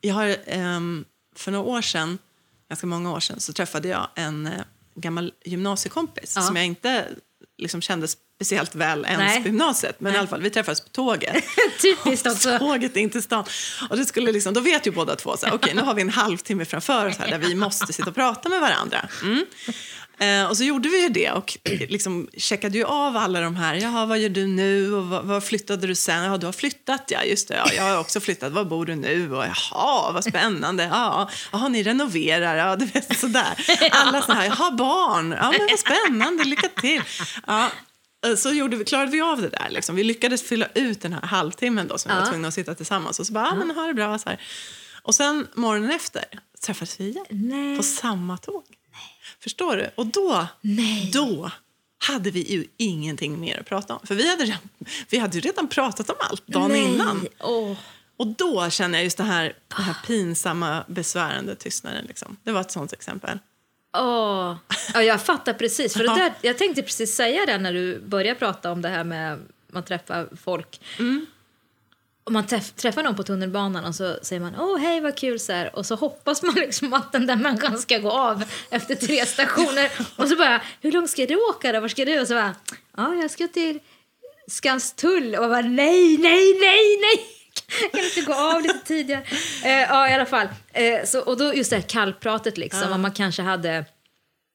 [0.00, 1.04] Jag har, ehm,
[1.36, 2.18] för några år sedan,
[2.68, 4.52] ganska många år sedan, så träffade jag en eh,
[4.94, 6.42] gammal gymnasiekompis Ja.
[6.42, 7.08] som jag inte
[7.58, 9.42] liksom, kände speciellt väl ens Nej.
[9.42, 9.96] på gymnasiet.
[9.98, 10.16] Men Nej.
[10.16, 11.44] i alla fall, vi träffades på tåget.
[11.82, 12.58] Typiskt också.
[12.58, 13.44] Tåget in till stan.
[13.90, 16.02] Och det skulle liksom, då vet ju båda två så här, okej nu har vi
[16.02, 19.08] en halvtimme framför oss här där vi måste sitta och prata med varandra.
[19.22, 19.44] Mm.
[20.18, 23.74] Eh, och så gjorde vi ju det och liksom checkade ju av alla de här.
[23.74, 24.94] Jaha, vad gör du nu?
[24.94, 26.24] Och vad, vad flyttade du sen?
[26.24, 27.54] Ja, du har flyttat ja, just det.
[27.54, 28.52] Ja, jag har också flyttat.
[28.52, 29.34] Var bor du nu?
[29.34, 30.84] Och jaha, vad spännande.
[30.84, 32.56] Ja, jaha, ni renoverar.
[32.56, 33.66] Ja, du vet sådär.
[33.90, 35.32] Alla såna här, jaha, barn.
[35.40, 36.44] Ja, men vad spännande.
[36.44, 37.02] Lycka till.
[37.46, 37.70] Ja.
[38.24, 39.70] Eh, så gjorde vi, klarade vi av det där.
[39.70, 39.96] Liksom.
[39.96, 42.20] Vi lyckades fylla ut den här halvtimmen då, som vi Ja.
[42.20, 43.20] var tvungna att sitta tillsammans.
[43.20, 44.18] Och så bara, ah, men ha det bra.
[44.18, 44.40] Så här.
[45.02, 46.24] Och sen morgonen efter
[46.60, 47.24] träffades vi igen.
[47.28, 47.76] Nej.
[47.76, 48.64] På samma tåg.
[49.40, 49.90] Förstår du?
[49.94, 51.10] Och då, Nej.
[51.12, 51.50] då
[52.06, 54.06] hade vi ju ingenting mer att prata om.
[54.06, 54.58] För vi hade,
[55.10, 56.84] vi hade ju redan pratat om allt dagen Nej.
[56.84, 57.26] innan.
[57.40, 57.76] Åh.
[58.16, 62.04] Och då känner jag just det här, den här pinsamma, besvärande tystnaden.
[62.04, 62.36] Liksom.
[62.44, 63.38] Det var ett sånt exempel.
[63.94, 64.56] Åh.
[64.94, 65.92] Ja, jag fattar precis.
[65.92, 69.04] För det där, jag tänkte precis säga det när du började prata om det här
[69.04, 69.38] med
[69.72, 70.80] man träffar folk.
[72.26, 75.40] Om man träff, träffar någon på tunnelbanan och så säger man åh hej vad kul
[75.40, 75.76] så här.
[75.76, 79.90] och så hoppas man liksom att den där människan ska gå av efter tre stationer
[80.16, 81.80] och så bara hur långt ska du åka då?
[81.80, 82.20] Var ska du?
[82.20, 82.54] Och så bara
[82.96, 83.80] ja jag ska till
[84.46, 87.43] Skanstull och bara nej nej nej nej
[87.92, 89.24] kan inte gå av lite tidigare?
[89.64, 90.48] Eh, ja, i alla fall.
[90.72, 93.84] Eh, så, och då just det här kallpratet liksom, om man kanske hade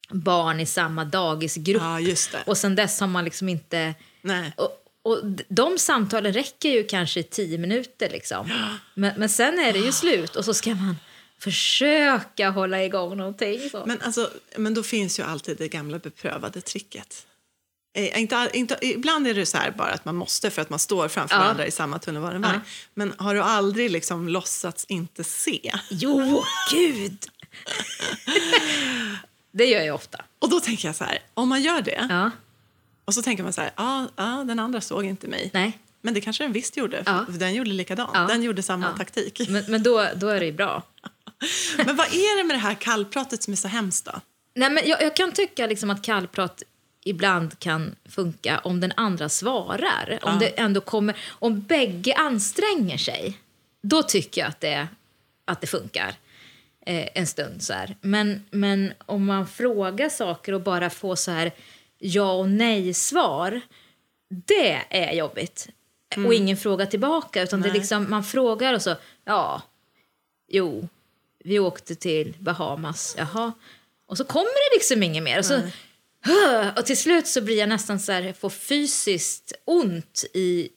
[0.09, 1.81] barn i samma dagisgrupp.
[1.81, 2.39] Ja.
[2.45, 3.93] Och sen dess har man liksom inte...
[4.21, 4.53] Nej.
[4.57, 8.51] Och, och de samtalen räcker ju kanske i tio minuter liksom.
[8.93, 10.95] Men, men sen är det ju slut och så ska man
[11.39, 13.69] försöka hålla igång någonting.
[13.69, 13.83] Så.
[13.85, 17.25] Men, alltså, men då finns ju alltid det gamla beprövade tricket.
[17.93, 20.80] Eh, inte, inte, ibland är det så här bara att man måste för att man
[20.80, 21.39] står framför Ja.
[21.41, 22.54] varandra i samma tunnelbanevagn.
[22.65, 22.69] Ja.
[22.93, 25.73] Men har du aldrig liksom låtsats inte se?
[25.89, 27.17] Jo, gud!
[29.52, 30.25] det gör jag ofta.
[30.39, 32.32] Och då tänker jag så här, om man gör det Ja.
[33.06, 35.49] och så tänker man så här, ja, ja den andra såg inte mig.
[35.54, 35.80] Nej.
[36.02, 37.25] Men det kanske den visst gjorde, för Ja.
[37.30, 38.12] den gjorde likadant.
[38.13, 38.19] Ja.
[38.19, 39.49] Den gjorde samma taktik.
[39.49, 40.84] Men, men då, då är det ju bra.
[41.86, 44.21] Men vad är det med det här kallpratet som är så hemskt då?
[44.56, 46.63] Nej, men jag, jag kan tycka liksom att kallprat
[47.10, 50.19] ibland kan funka om den andra svarar.
[50.22, 50.39] Om, Ja.
[50.39, 53.38] det ändå kommer, om bägge anstränger sig,
[53.82, 54.88] då tycker jag att det,
[55.45, 56.15] att det funkar
[56.86, 57.63] eh, en stund.
[57.63, 57.95] Så här.
[58.02, 61.52] Men, men om man frågar saker och bara får så här
[61.98, 63.62] ja och nej-svar,
[64.30, 65.67] det är jobbigt.
[66.26, 67.80] Och ingen frågar tillbaka, utan det är Nej.
[67.80, 68.95] liksom, man frågar och så,
[69.26, 69.62] ja,
[70.48, 70.88] jo,
[71.43, 73.54] vi åkte till Bahamas, jaha.
[74.06, 75.39] Och så kommer det liksom inget mer.
[75.39, 75.62] Och, så,
[76.77, 80.69] och till slut så blir jag nästan så här, får fysiskt ont i,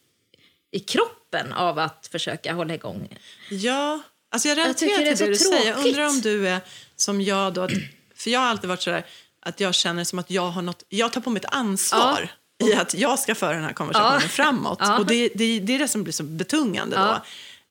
[0.71, 3.17] i kroppen av att försöka hålla igång.
[3.49, 4.01] Ja,
[4.31, 5.67] alltså jag relaterar det till det så du säger.
[5.69, 6.15] Jag undrar tråkigt.
[6.15, 6.59] om du är
[6.95, 7.71] som jag då, att,
[8.15, 9.05] för jag har alltid varit så där
[9.45, 12.31] att jag känner som att jag har något, jag tar på mig ett ansvar
[12.63, 14.27] i att jag ska föra den här konversationen Ja.
[14.27, 14.77] framåt.
[14.81, 14.99] Ja.
[14.99, 17.01] Och det, det, det är det som blir så betungande Ja.
[17.05, 17.21] då.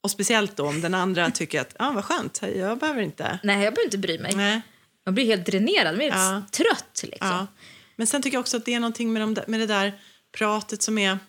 [0.01, 3.39] Och speciellt då om den andra tycker att, ja ah, vad skönt, jag behöver inte.
[3.43, 4.35] Nej, jag behöver inte bry mig.
[4.35, 4.61] Nej.
[5.05, 6.15] Man blir helt dränerad, man blir Ja.
[6.17, 7.03] helt trött.
[7.03, 7.27] Liksom.
[7.27, 7.47] Ja.
[7.95, 9.99] Men sen tycker jag också att det är någonting med, de, där- med det där
[10.37, 11.19] pratet som är...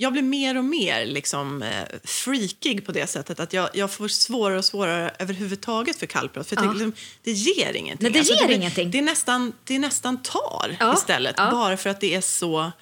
[0.00, 4.08] Jag blir mer och mer liksom, eh, freakig på det sättet att jag, jag får
[4.08, 6.46] svårare och svårare överhuvudtaget för kallprat.
[6.48, 6.60] För Ja.
[6.62, 8.12] tänker, liksom, det ger ingenting.
[8.12, 8.90] Nej, det ger blir, ingenting.
[8.90, 11.36] Det är nästan, det är nästan tar istället.
[11.36, 12.72] Bara för att det är så...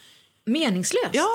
[0.45, 1.09] Meningslöst.
[1.13, 1.29] Ja.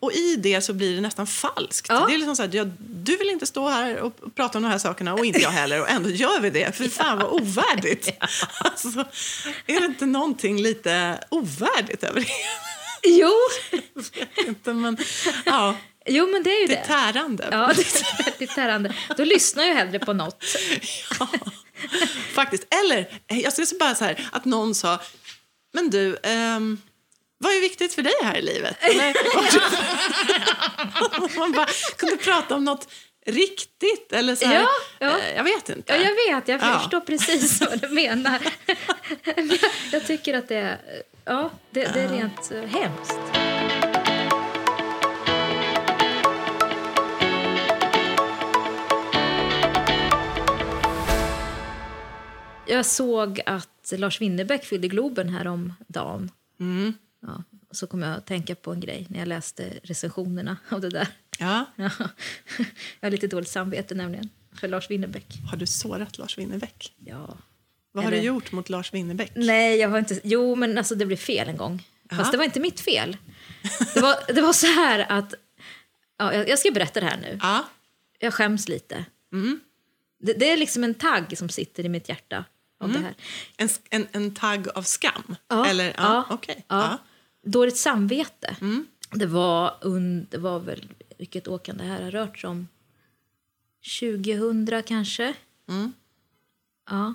[0.00, 0.06] Ja.
[0.06, 1.86] Och i det så blir det nästan falskt.
[1.88, 2.06] Ja.
[2.08, 4.70] Det är liksom så här, jag, du vill inte stå här och, prata om de
[4.70, 5.80] här sakerna och inte jag heller.
[5.80, 6.76] Och ändå gör vi det.
[6.76, 8.10] För fan vad ovärdigt.
[8.60, 8.88] alltså,
[9.66, 12.26] är det inte någonting lite ovärdigt över det?
[13.02, 13.32] Jo.
[14.46, 14.96] inte, men,
[15.44, 16.80] ja, jo, men det är ju det det.
[16.80, 17.48] är tärande.
[17.50, 17.72] Ja,
[18.38, 18.94] det är tärande.
[19.16, 20.44] Då lyssnar jag hellre på något.
[21.20, 21.28] Ja,
[22.32, 22.74] faktiskt.
[22.84, 25.00] Eller, jag skulle säga bara så här, att någon sa,
[25.72, 26.78] men du, ehm,
[27.42, 28.76] vad är viktigt för dig här i livet?
[31.38, 32.88] Man bara kunde prata om något
[33.26, 34.12] riktigt.
[34.12, 35.18] Eller så här, Ja, ja.
[35.18, 35.92] eh, jag vet inte.
[35.92, 36.48] Ja, jag vet.
[36.48, 36.78] Jag Ja.
[36.78, 38.38] förstår precis vad du menar.
[39.36, 39.58] Men
[39.92, 40.78] jag, tycker att det är,
[41.24, 43.20] ja, det, det är rent eh, hemskt.
[52.66, 56.30] Jag såg att Lars Winnerbäck fyllde Globen här om dagen.
[56.60, 56.94] Mm.
[57.22, 60.88] Ja, så kom jag att tänka på en grej när jag läste recensionerna av det
[60.90, 61.08] där.
[61.38, 61.64] Ja.
[61.76, 61.90] Ja.
[63.00, 64.28] Jag har lite dåligt samvete nämligen
[64.60, 65.38] för Lars Winnerbäck.
[65.50, 66.92] Har du sårat Lars Winnerbäck?
[67.04, 67.36] Ja.
[67.92, 69.32] Vad har Eller- du gjort mot Lars Winnerbäck?
[69.34, 70.20] Nej, jag har inte...
[70.24, 71.86] Jo, men alltså det blev fel en gång.
[72.10, 72.18] Jaha.
[72.18, 73.16] Fast det var inte mitt fel.
[73.94, 75.34] Det var, det var så här att...
[76.18, 77.38] Ja, jag ska berätta det här nu.
[77.42, 77.64] Ja.
[78.18, 79.04] Jag skäms lite.
[79.32, 79.60] Mm.
[80.22, 82.44] Det, det är liksom en tagg som sitter i mitt hjärta
[82.80, 83.14] av det här.
[83.56, 85.36] En, en, en tagg av skam?
[85.48, 86.64] Ja, Eller, ja, ja, okej.
[86.68, 86.98] ja.
[87.42, 88.56] Dåligt samvete.
[88.60, 88.86] Mm.
[89.10, 90.88] Det, var un, det var väl...
[91.18, 92.68] Vilket år kan det här ha rört sig om?
[94.00, 95.34] 2000 kanske?
[95.68, 95.92] Mm.
[96.90, 97.14] Ja.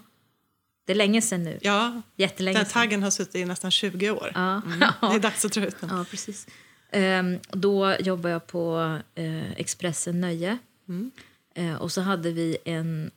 [0.85, 1.59] Det är länge sedan nu.
[1.61, 2.01] ja.
[2.15, 2.73] Jättelänge Den sedan.
[2.73, 4.31] taggen har suttit i nästan 20 år.
[4.35, 4.61] Ja.
[4.65, 4.79] Mm.
[5.01, 5.89] Det är dags att dra ut den.
[5.89, 6.47] Ja, precis.
[6.91, 10.57] Ehm, då jobbade jag på eh, Expressen Nöje.
[10.87, 11.11] Mm.
[11.55, 13.11] Eh, och så hade vi en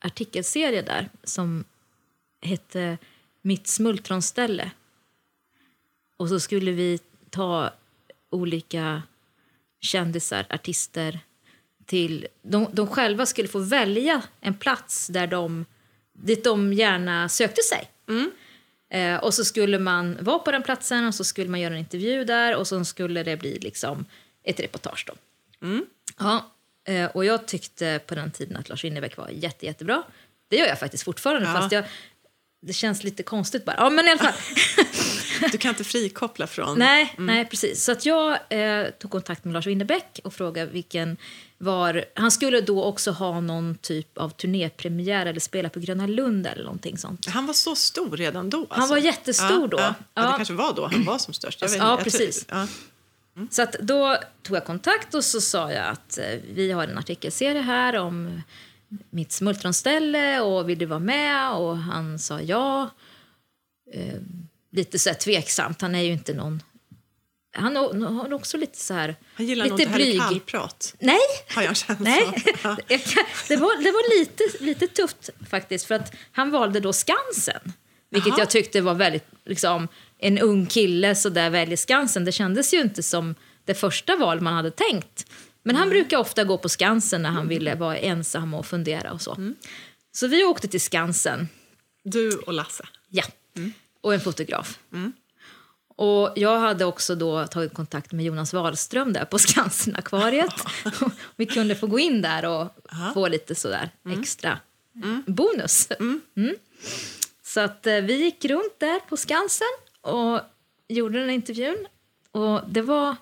[0.00, 1.64] artikelserie där som
[2.42, 2.98] hette
[3.42, 4.70] Mitt smultronställe.
[6.20, 6.98] Och så skulle vi
[7.30, 7.70] ta
[8.30, 9.02] olika
[9.80, 11.20] kändisar, artister
[11.86, 12.26] till...
[12.42, 15.64] De, de själva skulle få välja en plats där de,
[16.12, 17.90] dit de gärna sökte sig.
[18.90, 21.80] Eh, och så skulle man vara på den platsen och så skulle man göra en
[21.80, 24.04] intervju där och så skulle det bli liksom
[24.42, 25.06] ett reportage.
[25.06, 25.14] Då.
[26.18, 26.50] Ja,
[26.84, 30.02] eh, och jag tyckte på den tiden att Lars Winnerbäck var jätte, jättebra.
[30.48, 31.54] Det gör jag faktiskt fortfarande, Ja.
[31.54, 31.84] fast jag,
[32.62, 33.76] det känns lite konstigt bara.
[33.78, 34.32] Ja, men i alla fall.
[35.52, 36.78] Du kan inte frikoppla från...
[36.78, 37.84] nej, nej, precis.
[37.84, 41.16] Så att jag eh, tog kontakt med Lars Winnerbäck och frågade vilken
[41.58, 42.04] var...
[42.14, 46.64] Han skulle då också ha någon typ av turnépremiär eller spela på Gröna Lund eller
[46.64, 47.26] någonting sånt.
[47.28, 48.66] Han var så stor redan då.
[48.70, 49.78] Han var jättestor då.
[49.78, 49.94] Ja, ja.
[50.14, 50.30] ja, Ja.
[50.30, 51.62] det kanske var då han var som störst.
[51.62, 52.46] Vet, Ja, jag tror- precis.
[52.48, 52.66] ja.
[53.50, 56.24] Så att då tog jag kontakt och så sa jag att eh,
[56.54, 58.42] vi har en artikelserie här om
[59.10, 61.52] mitt smultronställe och vill du vara med?
[61.52, 62.90] Och han sa ja.
[63.92, 64.14] Eh,
[64.72, 66.62] lite så här tveksamt, han är ju inte någon...
[67.52, 69.16] Han har också lite så här...
[69.34, 70.20] Han gillar nog lite inte heller blyg.
[70.20, 71.18] kallprat, Nej,
[71.54, 72.44] har jag en känsla nej.
[72.62, 72.76] Ja.
[73.48, 77.72] Det var, det var lite, lite tufft faktiskt för att han valde då Skansen.
[78.10, 78.38] Vilket Jaha.
[78.38, 82.24] jag tyckte var väldigt, liksom, en ung kille så där väljer Skansen.
[82.24, 85.26] Det kändes ju inte som det första val man hade tänkt.
[85.62, 89.20] Men han brukar ofta gå på Skansen när han ville vara ensam och fundera och
[89.22, 89.54] så.
[90.12, 91.48] Så vi åkte till Skansen,
[92.04, 92.84] Du och Lasse.
[93.08, 93.24] ja,
[94.00, 94.78] och en fotograf.
[95.96, 100.54] Och jag hade också då tagit kontakt med Jonas Wahlström där på Skansen-akvariet.
[101.36, 102.68] Vi kunde få gå in där och
[103.14, 104.58] få lite sådär extra
[105.26, 105.88] bonus.
[105.90, 106.54] Mm.
[107.42, 109.66] Så att eh, vi gick runt där på Skansen
[110.00, 110.40] och
[110.88, 111.86] gjorde den här intervjun.
[112.30, 113.16] Och det var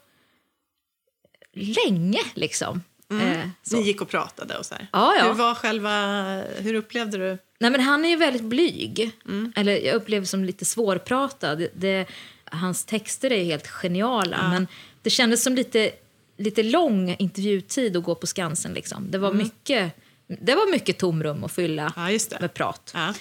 [1.52, 2.82] länge liksom.
[3.10, 3.76] Eh, så.
[3.76, 4.74] Ni gick och pratade och så.
[4.92, 5.26] Ja, ja.
[5.26, 6.24] Hur var själva...
[6.58, 7.38] Hur upplevde du...
[7.60, 9.10] Nej, men han är ju väldigt blyg.
[9.56, 11.66] Eller jag upplever som lite svårpratad.
[11.74, 12.06] Det,
[12.44, 14.66] hans texter är helt geniala, men
[15.02, 15.90] det kändes som lite,
[16.36, 18.72] lite lång intervjutid att gå på Skansen.
[18.72, 19.10] Liksom.
[19.10, 19.92] Det, var mycket,
[20.26, 22.92] det var mycket tomrum att fylla Ja, med prat.
[22.94, 23.14] Ja.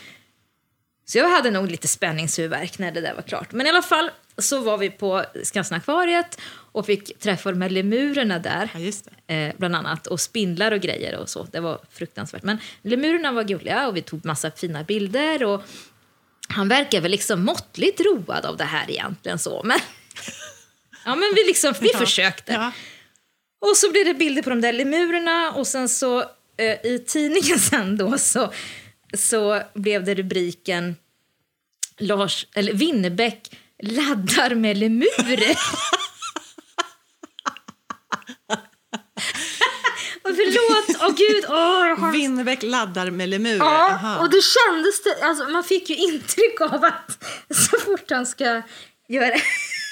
[1.06, 3.52] Så jag hade nog lite spänningshuvudvärk när det där var klart.
[3.52, 6.40] Men i alla fall så var vi på Skansen-akvariet
[6.78, 8.70] och fick träffa de här lemurerna där.
[8.76, 9.34] ja.
[9.36, 10.08] Eh, bland annat.
[10.08, 11.44] Och spindlar och grejer och så.
[11.52, 12.44] Det var fruktansvärt.
[12.44, 15.44] Men lemurerna var gulliga och vi tog massa fina bilder.
[15.44, 15.62] Och
[16.50, 19.62] han verkar väl liksom måttligt road av det här egentligen så.
[19.64, 19.80] Men,
[21.06, 22.00] ja, men vi, liksom, vi Ja.
[22.00, 22.52] försökte.
[22.54, 22.72] Ja.
[23.70, 26.20] Och så blev det bilder på de där lemurerna och sen så
[26.58, 28.54] eh, i tidningen sen då så,
[29.18, 30.96] så blev det rubriken
[32.00, 33.52] Lars, eller Winnerbäck
[33.84, 35.58] laddar med lemurer.
[40.24, 40.36] Och
[41.10, 43.58] Åh gud, åh, har Winnerbäck laddar med lemurer.
[43.58, 44.18] Ja, Aha.
[44.20, 47.24] och det kändes det, alltså man fick ju intryck av att
[47.70, 48.62] så fort han ska
[49.10, 49.36] göra...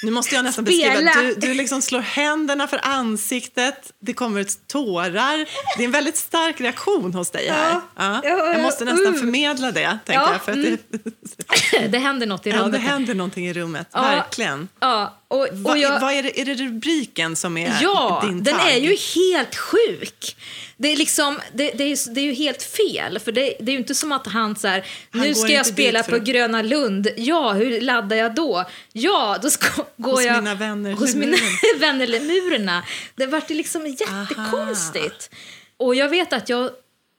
[0.03, 1.01] Nu måste jag nästan Spela.
[1.01, 1.21] beskriva.
[1.21, 5.37] Du, du liksom slår händerna för ansiktet, det kommer ut tårar.
[5.77, 7.69] Det är en väldigt stark reaktion hos dig här.
[7.71, 7.81] Ja.
[7.95, 8.21] Ja.
[8.23, 9.19] Ja, Jag måste nästan mm.
[9.19, 10.41] förmedla det, tänker Ja, jag.
[10.43, 12.71] För att det, det händer något i ja, rummet.
[12.71, 12.89] det här.
[12.89, 14.01] händer någonting i rummet, Ja.
[14.01, 14.67] verkligen.
[14.79, 18.43] Ja, och, och Vad, jag, vad är, det, är det rubriken som är ja din
[18.43, 18.69] den tagg?
[18.71, 20.35] är ju helt sjuk.
[20.77, 23.19] Det är, liksom, det, det, är, det är ju helt fel.
[23.19, 25.65] För det, det är ju inte som att han så här, Han nu ska jag
[25.65, 27.07] spela dit på Gröna Lund.
[27.17, 28.65] Ja, hur laddar jag då?
[28.91, 31.37] Ja, då ska, går Hos jag mina vänner hos mina
[31.79, 32.83] vänner lemurerna.
[33.15, 35.29] Det vart liksom jättekonstigt.
[35.77, 36.69] Och jag vet att jag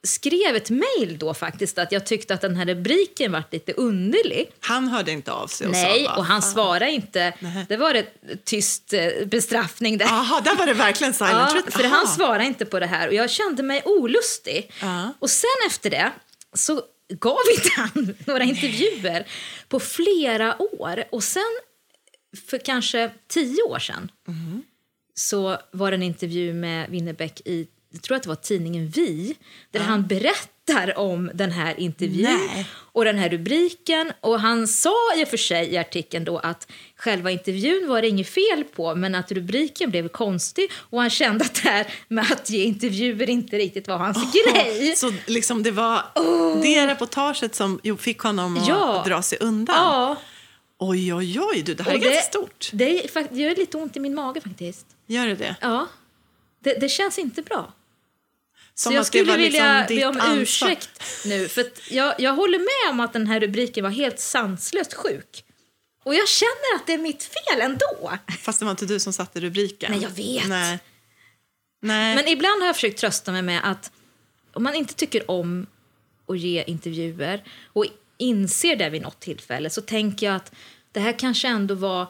[0.07, 4.51] skrev ett mejl då faktiskt att jag tyckte att den här rubriken vart lite underlig.
[4.61, 6.53] Han hörde inte av sig och Nej, sa och han fan.
[6.53, 7.33] svarade inte.
[7.41, 7.67] Nej.
[7.69, 10.07] Det var ett tyst eh, bestraffning där.
[10.07, 12.07] Jaha, där var det verkligen silent Ja, för han Aha.
[12.07, 14.73] svarade inte på det här och jag kände mig olustig.
[14.83, 15.13] Ja.
[15.19, 16.13] Och sen efter det
[16.55, 16.83] så
[17.21, 19.27] gav inte han några intervjuer
[19.69, 21.05] på flera år.
[21.11, 21.43] Och sen,
[22.51, 24.63] för kanske tio år sedan, Mhm.
[25.15, 29.37] så var det en intervju med Winnerbäck i, jag tror att det var tidningen Vi,
[29.71, 32.67] där han berättar om den här intervjun Nej.
[32.73, 34.13] och den här rubriken.
[34.21, 38.09] Och han sa i och för sig i artikeln då att själva intervjun var det
[38.09, 42.33] inget fel på, men att rubriken blev konstig och han kände att det här med
[42.33, 44.97] att ge intervjuer inte riktigt var hans grej.
[44.97, 46.03] Så liksom det var
[46.63, 49.03] det reportaget som fick honom att Ja.
[49.07, 49.77] dra sig undan?
[49.77, 50.17] Ja,
[50.79, 52.71] Oj, oj, oj, du, det här är och det, ganska stort.
[52.73, 54.87] Det, är det gör lite ont i min mage faktiskt.
[55.07, 55.57] Gör det det?
[55.61, 55.87] Ja,
[56.61, 57.73] det, det känns inte bra.
[58.79, 60.43] Som så jag skulle var vilja liksom be om ditt ansvar.
[60.43, 61.49] ursäkt nu.
[61.49, 65.45] För jag, jag håller med om att den här rubriken var helt sanslöst sjuk.
[66.05, 68.13] Och jag känner att det är mitt fel ändå.
[68.43, 69.93] Fast det var inte du som satte rubriken.
[69.93, 70.49] Nej, jag vet.
[70.49, 70.79] Nej.
[71.83, 72.17] Nej.
[72.17, 73.91] Men ibland har jag försökt trösta mig med att
[74.53, 75.67] om man inte tycker om
[76.29, 77.87] att ge intervjuer och
[78.19, 80.53] inser det vid något tillfälle så tänker jag att
[80.93, 82.07] det här kanske ändå var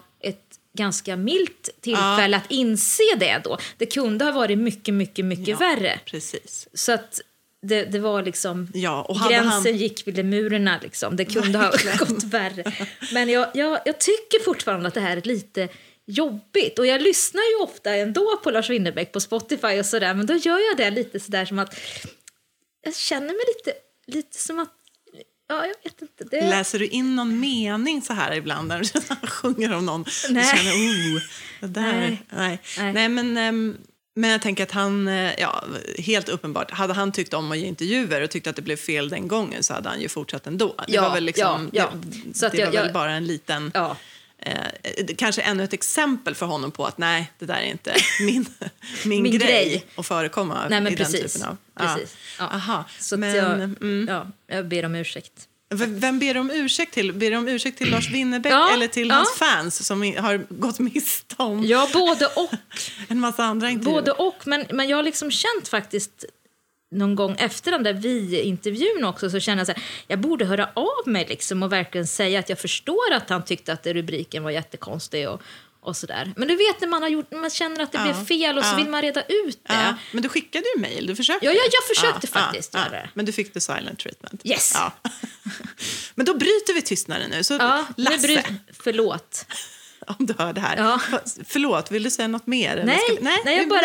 [0.77, 3.59] ganska milt tillfälle att inse det då.
[3.77, 6.01] Det kunde ha varit mycket, mycket, mycket Ja, värre.
[6.05, 6.69] Precis.
[6.75, 7.21] Så att
[7.63, 8.69] det, det var liksom...
[8.75, 10.79] Ja, och gränsen han- gick vid lemurerna.
[10.83, 11.17] Liksom.
[11.17, 12.73] Det kunde ha gått värre.
[13.13, 15.69] Men jag, jag, jag tycker fortfarande att det här är lite
[16.07, 16.79] jobbigt.
[16.79, 20.15] Och jag lyssnar ju ofta ändå på Lars Winnerbäck på Spotify och sådär.
[20.15, 21.81] Men då gör jag det lite sådär som att...
[22.83, 24.73] Jag känner mig lite, lite som att...
[25.49, 26.25] Ja, jag vet inte.
[26.31, 30.05] Det, Läser du in någon mening så här ibland när han sjunger om någon?
[30.31, 30.51] Nej.
[30.53, 31.21] Du känner, oh,
[31.61, 31.83] det där.
[31.93, 32.23] Nej.
[32.31, 32.59] Nej.
[32.79, 32.93] Nej.
[32.93, 33.09] Nej.
[33.09, 33.77] men, ehm,
[34.15, 35.65] men jag tänker att han, eh, ja,
[35.99, 39.09] helt uppenbart, hade han tyckt om att ge intervjuer och tyckte att det blev fel
[39.09, 40.75] den gången så hade han ju fortsatt ändå.
[40.87, 41.99] Det Ja, var väl, liksom, ja, ja.
[42.25, 43.71] Det, Så att det jag- var väl jag- bara en liten...
[43.75, 43.97] ja.
[44.39, 48.47] Eh, kanske ännu ett exempel för honom på att nej, det där är inte min,
[49.05, 49.87] min, Min grej, grej.
[49.97, 51.21] att förekomma Nej, men i precis.
[51.21, 51.57] den typen av...
[51.97, 52.17] precis.
[52.39, 52.45] Ja.
[52.45, 52.85] Aha.
[52.99, 54.07] Så men, jag, mm.
[54.09, 55.49] ja, jag ber om ursäkt.
[55.75, 57.13] Vem ber du om ursäkt till?
[57.13, 59.15] Ber om ursäkt till Lars Winnerbäck Ja, eller till ja.
[59.15, 62.51] hans fans som har gått miste om Ja, både och.
[63.09, 63.95] en massa andra intervjuer?
[63.95, 66.25] Både och, men, men jag har liksom känt faktiskt
[66.91, 70.71] någon gång efter den där vi-intervjun också så känner jag så här, jag borde höra
[70.75, 74.51] av mig liksom och verkligen säga att jag förstår att han tyckte att rubriken var
[74.51, 75.43] jättekonstig och,
[75.81, 76.33] och sådär.
[76.37, 78.65] Men du vet när man har gjort, man känner att det Ja, blev fel och
[78.65, 78.77] så ja.
[78.77, 79.75] vill man reda ut det.
[79.75, 81.47] Ja, men du skickade ju mejl, du försökte.
[81.47, 83.11] Ja, ja, jag försökte faktiskt göra det.
[83.15, 84.41] Men du fick the silent treatment.
[84.45, 84.75] Yes.
[86.15, 87.45] Men då bryter vi tystnaden nu.
[87.45, 89.47] Så Ja, nu Lasse, bry- förlåt.
[90.19, 90.77] om du hör det här.
[90.77, 91.01] Ja.
[91.45, 92.83] Förlåt, vill du säga något mer?
[92.87, 93.81] Nej, vi- nej, nej, jag bara-.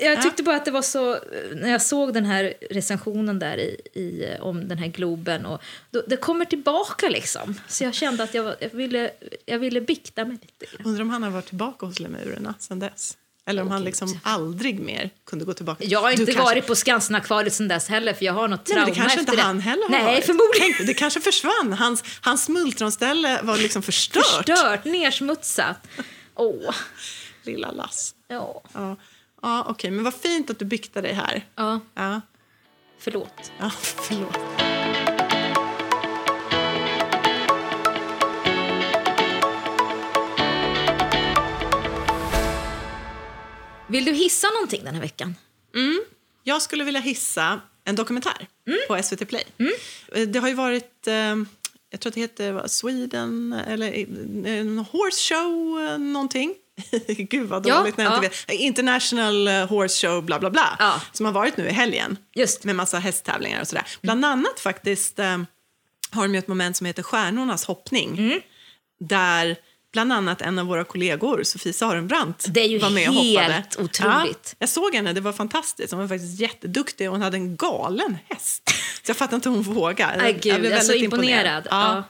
[0.00, 1.18] Jag tyckte bara att det var så...
[1.54, 6.02] När jag såg den här recensionen där i, i, om den här Globen, och då,
[6.06, 7.54] det kommer tillbaka liksom.
[7.68, 9.10] Så jag kände att jag, jag, ville,
[9.46, 10.82] jag ville bikta mig lite.
[10.84, 13.16] Undrar om han har varit tillbaka hos lemurerna sen dess?
[13.50, 15.84] Eller om han liksom aldrig mer kunde gå tillbaka?
[15.84, 18.60] Jag har Du inte kanske- varit på Skansen-akvariet sen dess heller, för jag har något
[18.68, 19.42] Nej, trauma men det kanske inte det.
[19.42, 20.26] han heller har Nej, varit.
[20.26, 20.86] förmodligen.
[20.86, 21.72] Det kanske försvann.
[21.72, 24.24] Hans, hans smultronställe var liksom förstört.
[24.46, 25.76] Förstört, nersmutsat.
[26.34, 26.74] Åh,
[27.42, 28.14] Lilla Lass.
[28.28, 28.62] ja.
[28.74, 28.96] Ja,
[29.42, 29.90] ja okej.
[29.90, 31.46] Men vad fint att du biktade dig här.
[31.56, 32.20] ja, Ja,
[32.98, 33.52] förlåt.
[33.58, 34.38] ja förlåt.
[43.90, 45.34] Vill du hissa någonting den här veckan?
[46.44, 48.78] Jag skulle vilja hissa en dokumentär Mm.
[48.88, 49.44] på SVT Play.
[50.14, 51.14] Eh, Det har ju varit, eh,
[51.90, 53.86] jag tror att det heter Sweden, eller
[54.46, 56.54] eh, en horse show någonting.
[57.08, 58.16] Gud vad Ja, dåligt när jag ja.
[58.24, 58.60] inte vet.
[58.60, 60.76] International Horse Show bla bla bla.
[60.78, 61.00] Ja.
[61.12, 62.16] Som har varit nu i helgen.
[62.34, 62.64] Just.
[62.64, 63.84] Med massa hästtävlingar och sådär.
[64.02, 65.18] Bland annat faktiskt
[66.10, 68.18] har de ju ett moment som heter Stjärnornas hoppning.
[68.18, 68.40] Mm.
[69.00, 69.56] Där
[69.92, 73.74] bland annat en av våra kollegor, Sofie Sarenbrant, Det är ju var med och helt
[73.74, 73.84] hoppade.
[73.84, 74.48] otroligt.
[74.50, 75.90] Ja, jag såg henne, det var fantastiskt.
[75.92, 78.62] Hon var faktiskt jätteduktig och hon hade en galen häst.
[79.02, 80.16] Så jag fattar inte hur hon vågar.
[80.24, 81.66] Jag gud, jag är så väldigt imponerad.
[81.70, 82.04] Ja.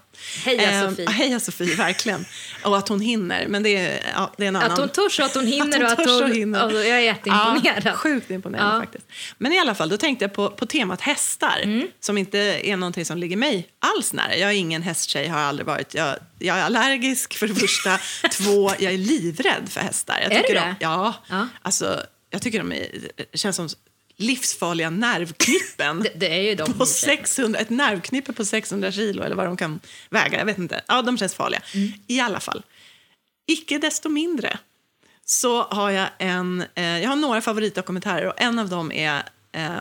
[0.45, 1.11] Heja, Ehm, Sofie.
[1.11, 2.25] Heja Sofie, verkligen.
[2.63, 4.73] Och att hon hinner, men det är, ja, det är en annan...
[4.73, 6.23] Att hon törs och att hon hinner Att och hon att törs hon...
[6.31, 6.61] och hinner.
[6.61, 7.83] Alltså, jag är jätteimponerad.
[7.85, 8.81] Ja, sjukt imponerande Ja.
[8.81, 9.07] faktiskt.
[9.39, 11.89] Men i alla fall, då tänkte jag på, på temat hästar, Mm.
[12.01, 14.37] som inte är någonting som ligger mig alls nära.
[14.37, 15.95] Jag är ingen hästtjej, har aldrig varit.
[15.95, 17.99] Jag, jag är allergisk för det första.
[18.31, 20.19] Två, jag är livrädd för hästar.
[20.23, 20.75] Jag Är du de, det?
[20.81, 21.15] Ja.
[21.29, 21.49] Ja.
[21.63, 22.87] Alltså, jag tycker de är,
[23.35, 23.69] känns som
[24.21, 26.01] livsfarliga nervknippen.
[26.03, 26.73] Det, det är ju de.
[26.73, 30.39] På 600, ett nervknippe på 600 kilo eller vad de kan väga.
[30.39, 30.81] Jag vet inte.
[30.89, 31.63] Ja, de känns farliga.
[31.75, 31.93] Mm.
[32.07, 32.63] I alla fall.
[33.47, 34.59] Icke desto mindre
[35.25, 36.65] så har jag en...
[36.75, 39.79] Eh, jag har några favoritdokumentärer och en av dem är eh,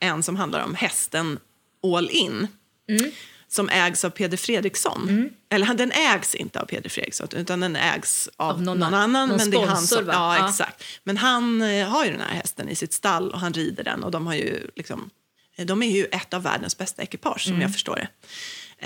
[0.00, 1.38] en som handlar om hästen
[1.82, 2.48] All In.
[2.88, 3.10] Mm.
[3.50, 5.30] Som ägs av Peder Fredriksson.
[5.50, 8.94] Eller han- den ägs inte av Peder Fredriksson utan den ägs av, Av någon någon,
[8.94, 9.28] an- annan.
[9.28, 10.48] någon men det är han sponsor, som, Ja.
[10.48, 10.84] exakt.
[11.04, 14.04] Men han eh, har ju den här hästen i sitt stall och han rider den.
[14.04, 15.10] Och de har ju liksom,
[15.56, 17.62] eh, de är ju ett av världens bästa ekipage som Mm.
[17.62, 18.08] jag förstår det.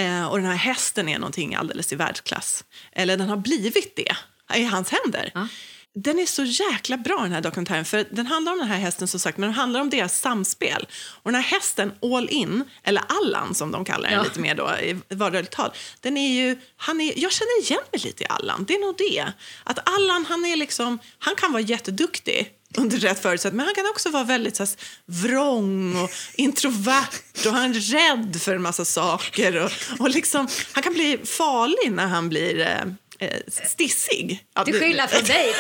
[0.05, 2.65] Eh, och den här hästen är någonting alldeles i världsklass.
[2.93, 4.13] Eller den har blivit det
[4.59, 5.31] i hans händer.
[5.35, 5.49] Ja.
[5.95, 9.09] Den är så jäkla bra den här dokumentären för den handlar om den här hästen
[9.09, 10.87] som sagt men den handlar om deras samspel.
[11.23, 14.23] Och den här hästen All In, eller Allan som de kallar den Ja.
[14.25, 15.71] lite mer då i vardagligt tal.
[16.01, 18.95] Den är ju, han är, jag känner igen mig lite i Allan, det är nog
[18.99, 19.33] det.
[19.65, 23.91] Att Allan han är liksom, han kan vara jätteduktig under rätt förutsättningar men han kan
[23.91, 24.73] också vara väldigt så här,
[25.07, 29.65] vrång och introvert och han är rädd för en massa saker.
[29.65, 29.71] Och,
[30.01, 34.45] och liksom, han kan bli farlig när han blir eh, stissig.
[34.55, 35.55] Ja, Till skillnad från dig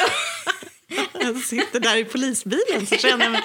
[1.20, 3.42] jag sitter där i polisbilen så känner jag mig...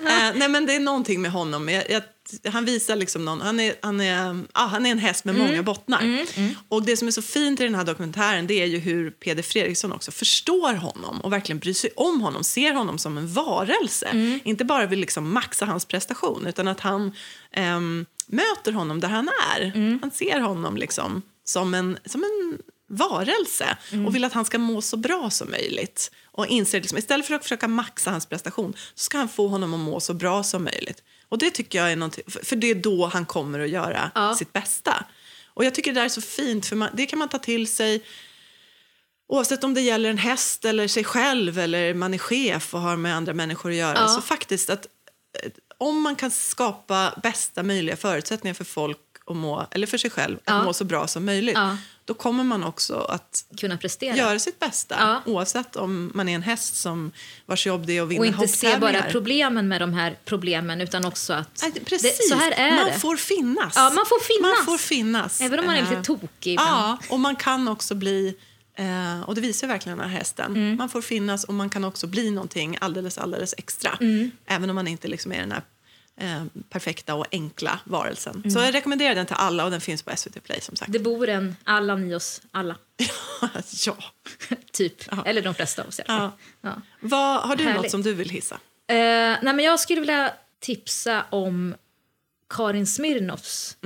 [0.00, 1.68] Eh, nej men det är någonting med honom.
[1.68, 2.02] Jag, jag,
[2.52, 5.62] han visar liksom någon, han är, han är, ah, han är en häst med många
[5.62, 6.26] bottnar.
[6.68, 9.42] Och det som är så fint i den här dokumentären det är ju hur Peder
[9.42, 14.38] Fredriksson också förstår honom och verkligen bryr sig om honom, ser honom som en varelse.
[14.44, 17.12] Inte bara vill liksom maxa hans prestation utan att han
[17.52, 19.72] ehm, möter honom där han är.
[20.00, 23.76] Han ser honom liksom som en, som en varelse
[24.06, 26.10] och vill att han ska må så bra som möjligt.
[26.24, 29.74] Och inser liksom, istället för att försöka maxa hans prestation så ska han få honom
[29.74, 31.02] att må så bra som möjligt.
[31.28, 34.34] Och det tycker jag är någonting, för det är då han kommer att göra Ja.
[34.34, 35.04] sitt bästa.
[35.54, 38.02] Och jag tycker det är så fint, för man, det kan man ta till sig
[39.28, 42.96] Oavsett om det gäller en häst eller sig själv eller man är chef och har
[42.96, 43.98] med andra människor att göra.
[43.98, 44.08] Ja.
[44.08, 44.86] Så faktiskt att
[45.42, 50.10] eh, om man kan skapa bästa möjliga förutsättningar för folk att må, eller för sig
[50.10, 50.62] själv att Ja.
[50.64, 51.54] må så bra som möjligt.
[51.56, 51.76] Ja.
[52.04, 54.16] Då kommer man också att Kunna prestera.
[54.16, 54.96] göra sitt bästa.
[54.98, 55.32] Ja.
[55.32, 57.12] Oavsett om man är en häst som
[57.46, 60.80] vars jobb det är att vinna och inte se bara problemen med de här problemen
[60.80, 62.98] utan också att Nej, det, Precis, så här är man det.
[62.98, 63.72] får finnas.
[63.76, 64.56] Ja, man får finnas.
[64.58, 65.40] Man får finnas.
[65.40, 66.68] Även om man är lite Eh, tokig ibland.
[66.70, 68.36] Ja, och man kan också bli,
[68.78, 70.76] eh, och det visar verkligen den här hästen, Mm.
[70.76, 73.90] man får finnas och man kan också bli någonting alldeles, alldeles extra.
[74.00, 74.30] Mm.
[74.46, 75.62] Även om man inte liksom är den här
[76.16, 78.36] eh, perfekta och enkla varelsen.
[78.36, 78.50] Mm.
[78.50, 80.92] Så jag rekommenderar den till alla och den finns på SVT Play som sagt.
[80.92, 82.76] Det bor en Allan i oss alla,
[83.86, 83.96] ja.
[84.72, 85.02] typ.
[85.24, 86.30] Eller de flesta av oss i alla fall.
[86.60, 86.82] Ja.
[87.00, 87.82] Vad, har du Härligt.
[87.82, 88.54] något som du vill hissa?
[88.88, 91.74] Eh, nej, men jag skulle vilja tipsa om
[92.48, 93.76] Karin Smirnoffs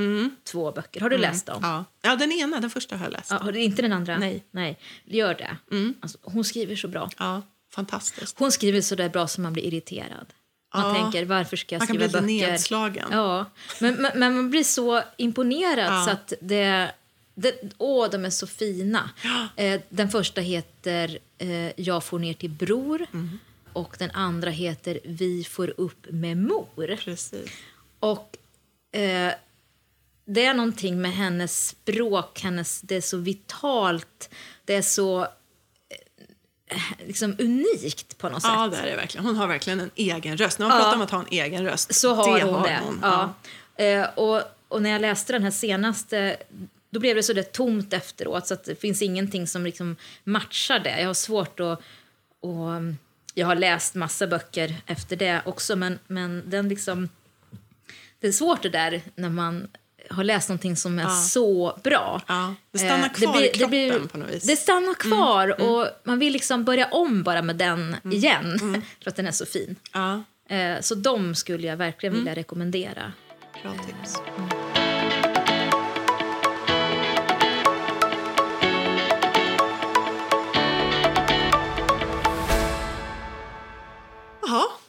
[0.44, 1.00] två böcker.
[1.00, 1.58] Har du läst dem?
[1.62, 1.84] Ja.
[2.02, 3.30] ja, den ena, den första har jag läst.
[3.30, 4.18] Ja, har du inte den andra?
[4.18, 4.44] Nej.
[4.50, 4.78] Nej.
[5.04, 5.56] Gör det.
[6.00, 7.10] Alltså, hon skriver så bra.
[7.18, 7.42] Ja,
[7.74, 8.38] fantastiskt.
[8.38, 10.26] Hon skriver så där bra som man blir irriterad.
[10.74, 11.02] Man Ja.
[11.02, 12.50] tänker, varför ska jag Man kan skriva bli böcker?
[12.50, 13.08] nedslagen.
[13.12, 13.44] Ja,
[13.80, 16.04] men, men, men man blir så imponerad Ja.
[16.04, 16.90] så att det...
[17.34, 19.10] det åh, de är så fina.
[19.56, 23.06] Eh, den första heter eh, Jag får ner till bror.
[23.12, 23.38] Mm.
[23.72, 26.96] Och den andra heter Vi får upp med mor.
[27.04, 27.50] Precis.
[28.00, 28.36] Och
[28.92, 29.32] eh,
[30.24, 34.30] det är någonting med hennes språk, hennes, det är så vitalt,
[34.64, 35.26] det är så
[37.06, 38.80] liksom unikt på något Ja, sätt.
[38.82, 39.26] det är det verkligen.
[39.26, 40.58] Hon har verkligen en egen röst.
[40.58, 40.82] När man Ja.
[40.82, 42.80] pratar om att ha en egen röst, Så har det hon har det.
[42.84, 42.98] hon.
[43.02, 43.34] Ja.
[43.84, 46.36] Eh, och, och när jag läste den här senaste
[46.90, 50.78] då blev det så där tomt efteråt så att det finns ingenting som liksom matchar
[50.78, 51.00] det.
[51.00, 51.80] Jag har svårt att...
[52.40, 52.68] Och,
[53.34, 57.08] jag har läst massa böcker efter det också men, men den liksom...
[58.20, 59.68] Det är svårt det där när man
[60.10, 62.22] har läst någonting som är så bra.
[62.26, 64.42] Ja, det stannar Eh, kvar i kroppen på något vis.
[64.44, 68.58] Mm, Det stannar kvar och man vill liksom börja om bara med den igen
[69.02, 69.76] för att den är så fin.
[69.92, 72.24] Ja, Eh, Så de skulle jag verkligen Mm.
[72.24, 73.12] vilja rekommendera.
[73.62, 74.16] bra tips.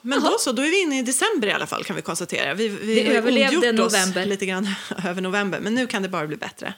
[0.01, 0.51] Men då så.
[0.51, 2.53] Då är vi inne i december i alla fall kan vi konstatera.
[2.53, 4.25] Vi, vi Vi överlevde november.
[4.25, 4.67] lite grann
[5.05, 6.73] över november, men nu kan det bara bli bättre.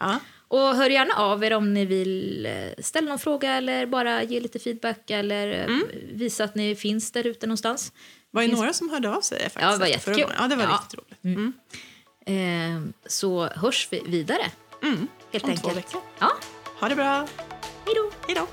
[0.00, 0.18] Ja.
[0.48, 4.40] Och hör gärna av er om ni vill eh, ställa någon fråga eller bara ge
[4.40, 5.82] lite feedback eller eh, Mm.
[6.12, 7.92] visa att ni finns där ute någonstans.
[8.30, 9.62] var ju Finns- några som hörde av sig faktiskt.
[9.62, 10.32] Ja, det var jättekul.
[10.38, 10.70] Ja, det var Ja.
[10.82, 11.24] riktigt roligt.
[11.24, 11.52] Mm.
[12.26, 14.50] Eh, Så hörs vi vidare.
[15.32, 15.76] Helt Om två enkelt.
[15.76, 16.00] veckor.
[16.18, 16.32] Ja,
[16.80, 17.26] Ha det bra.
[17.86, 18.10] hej då!
[18.26, 18.46] Hej då.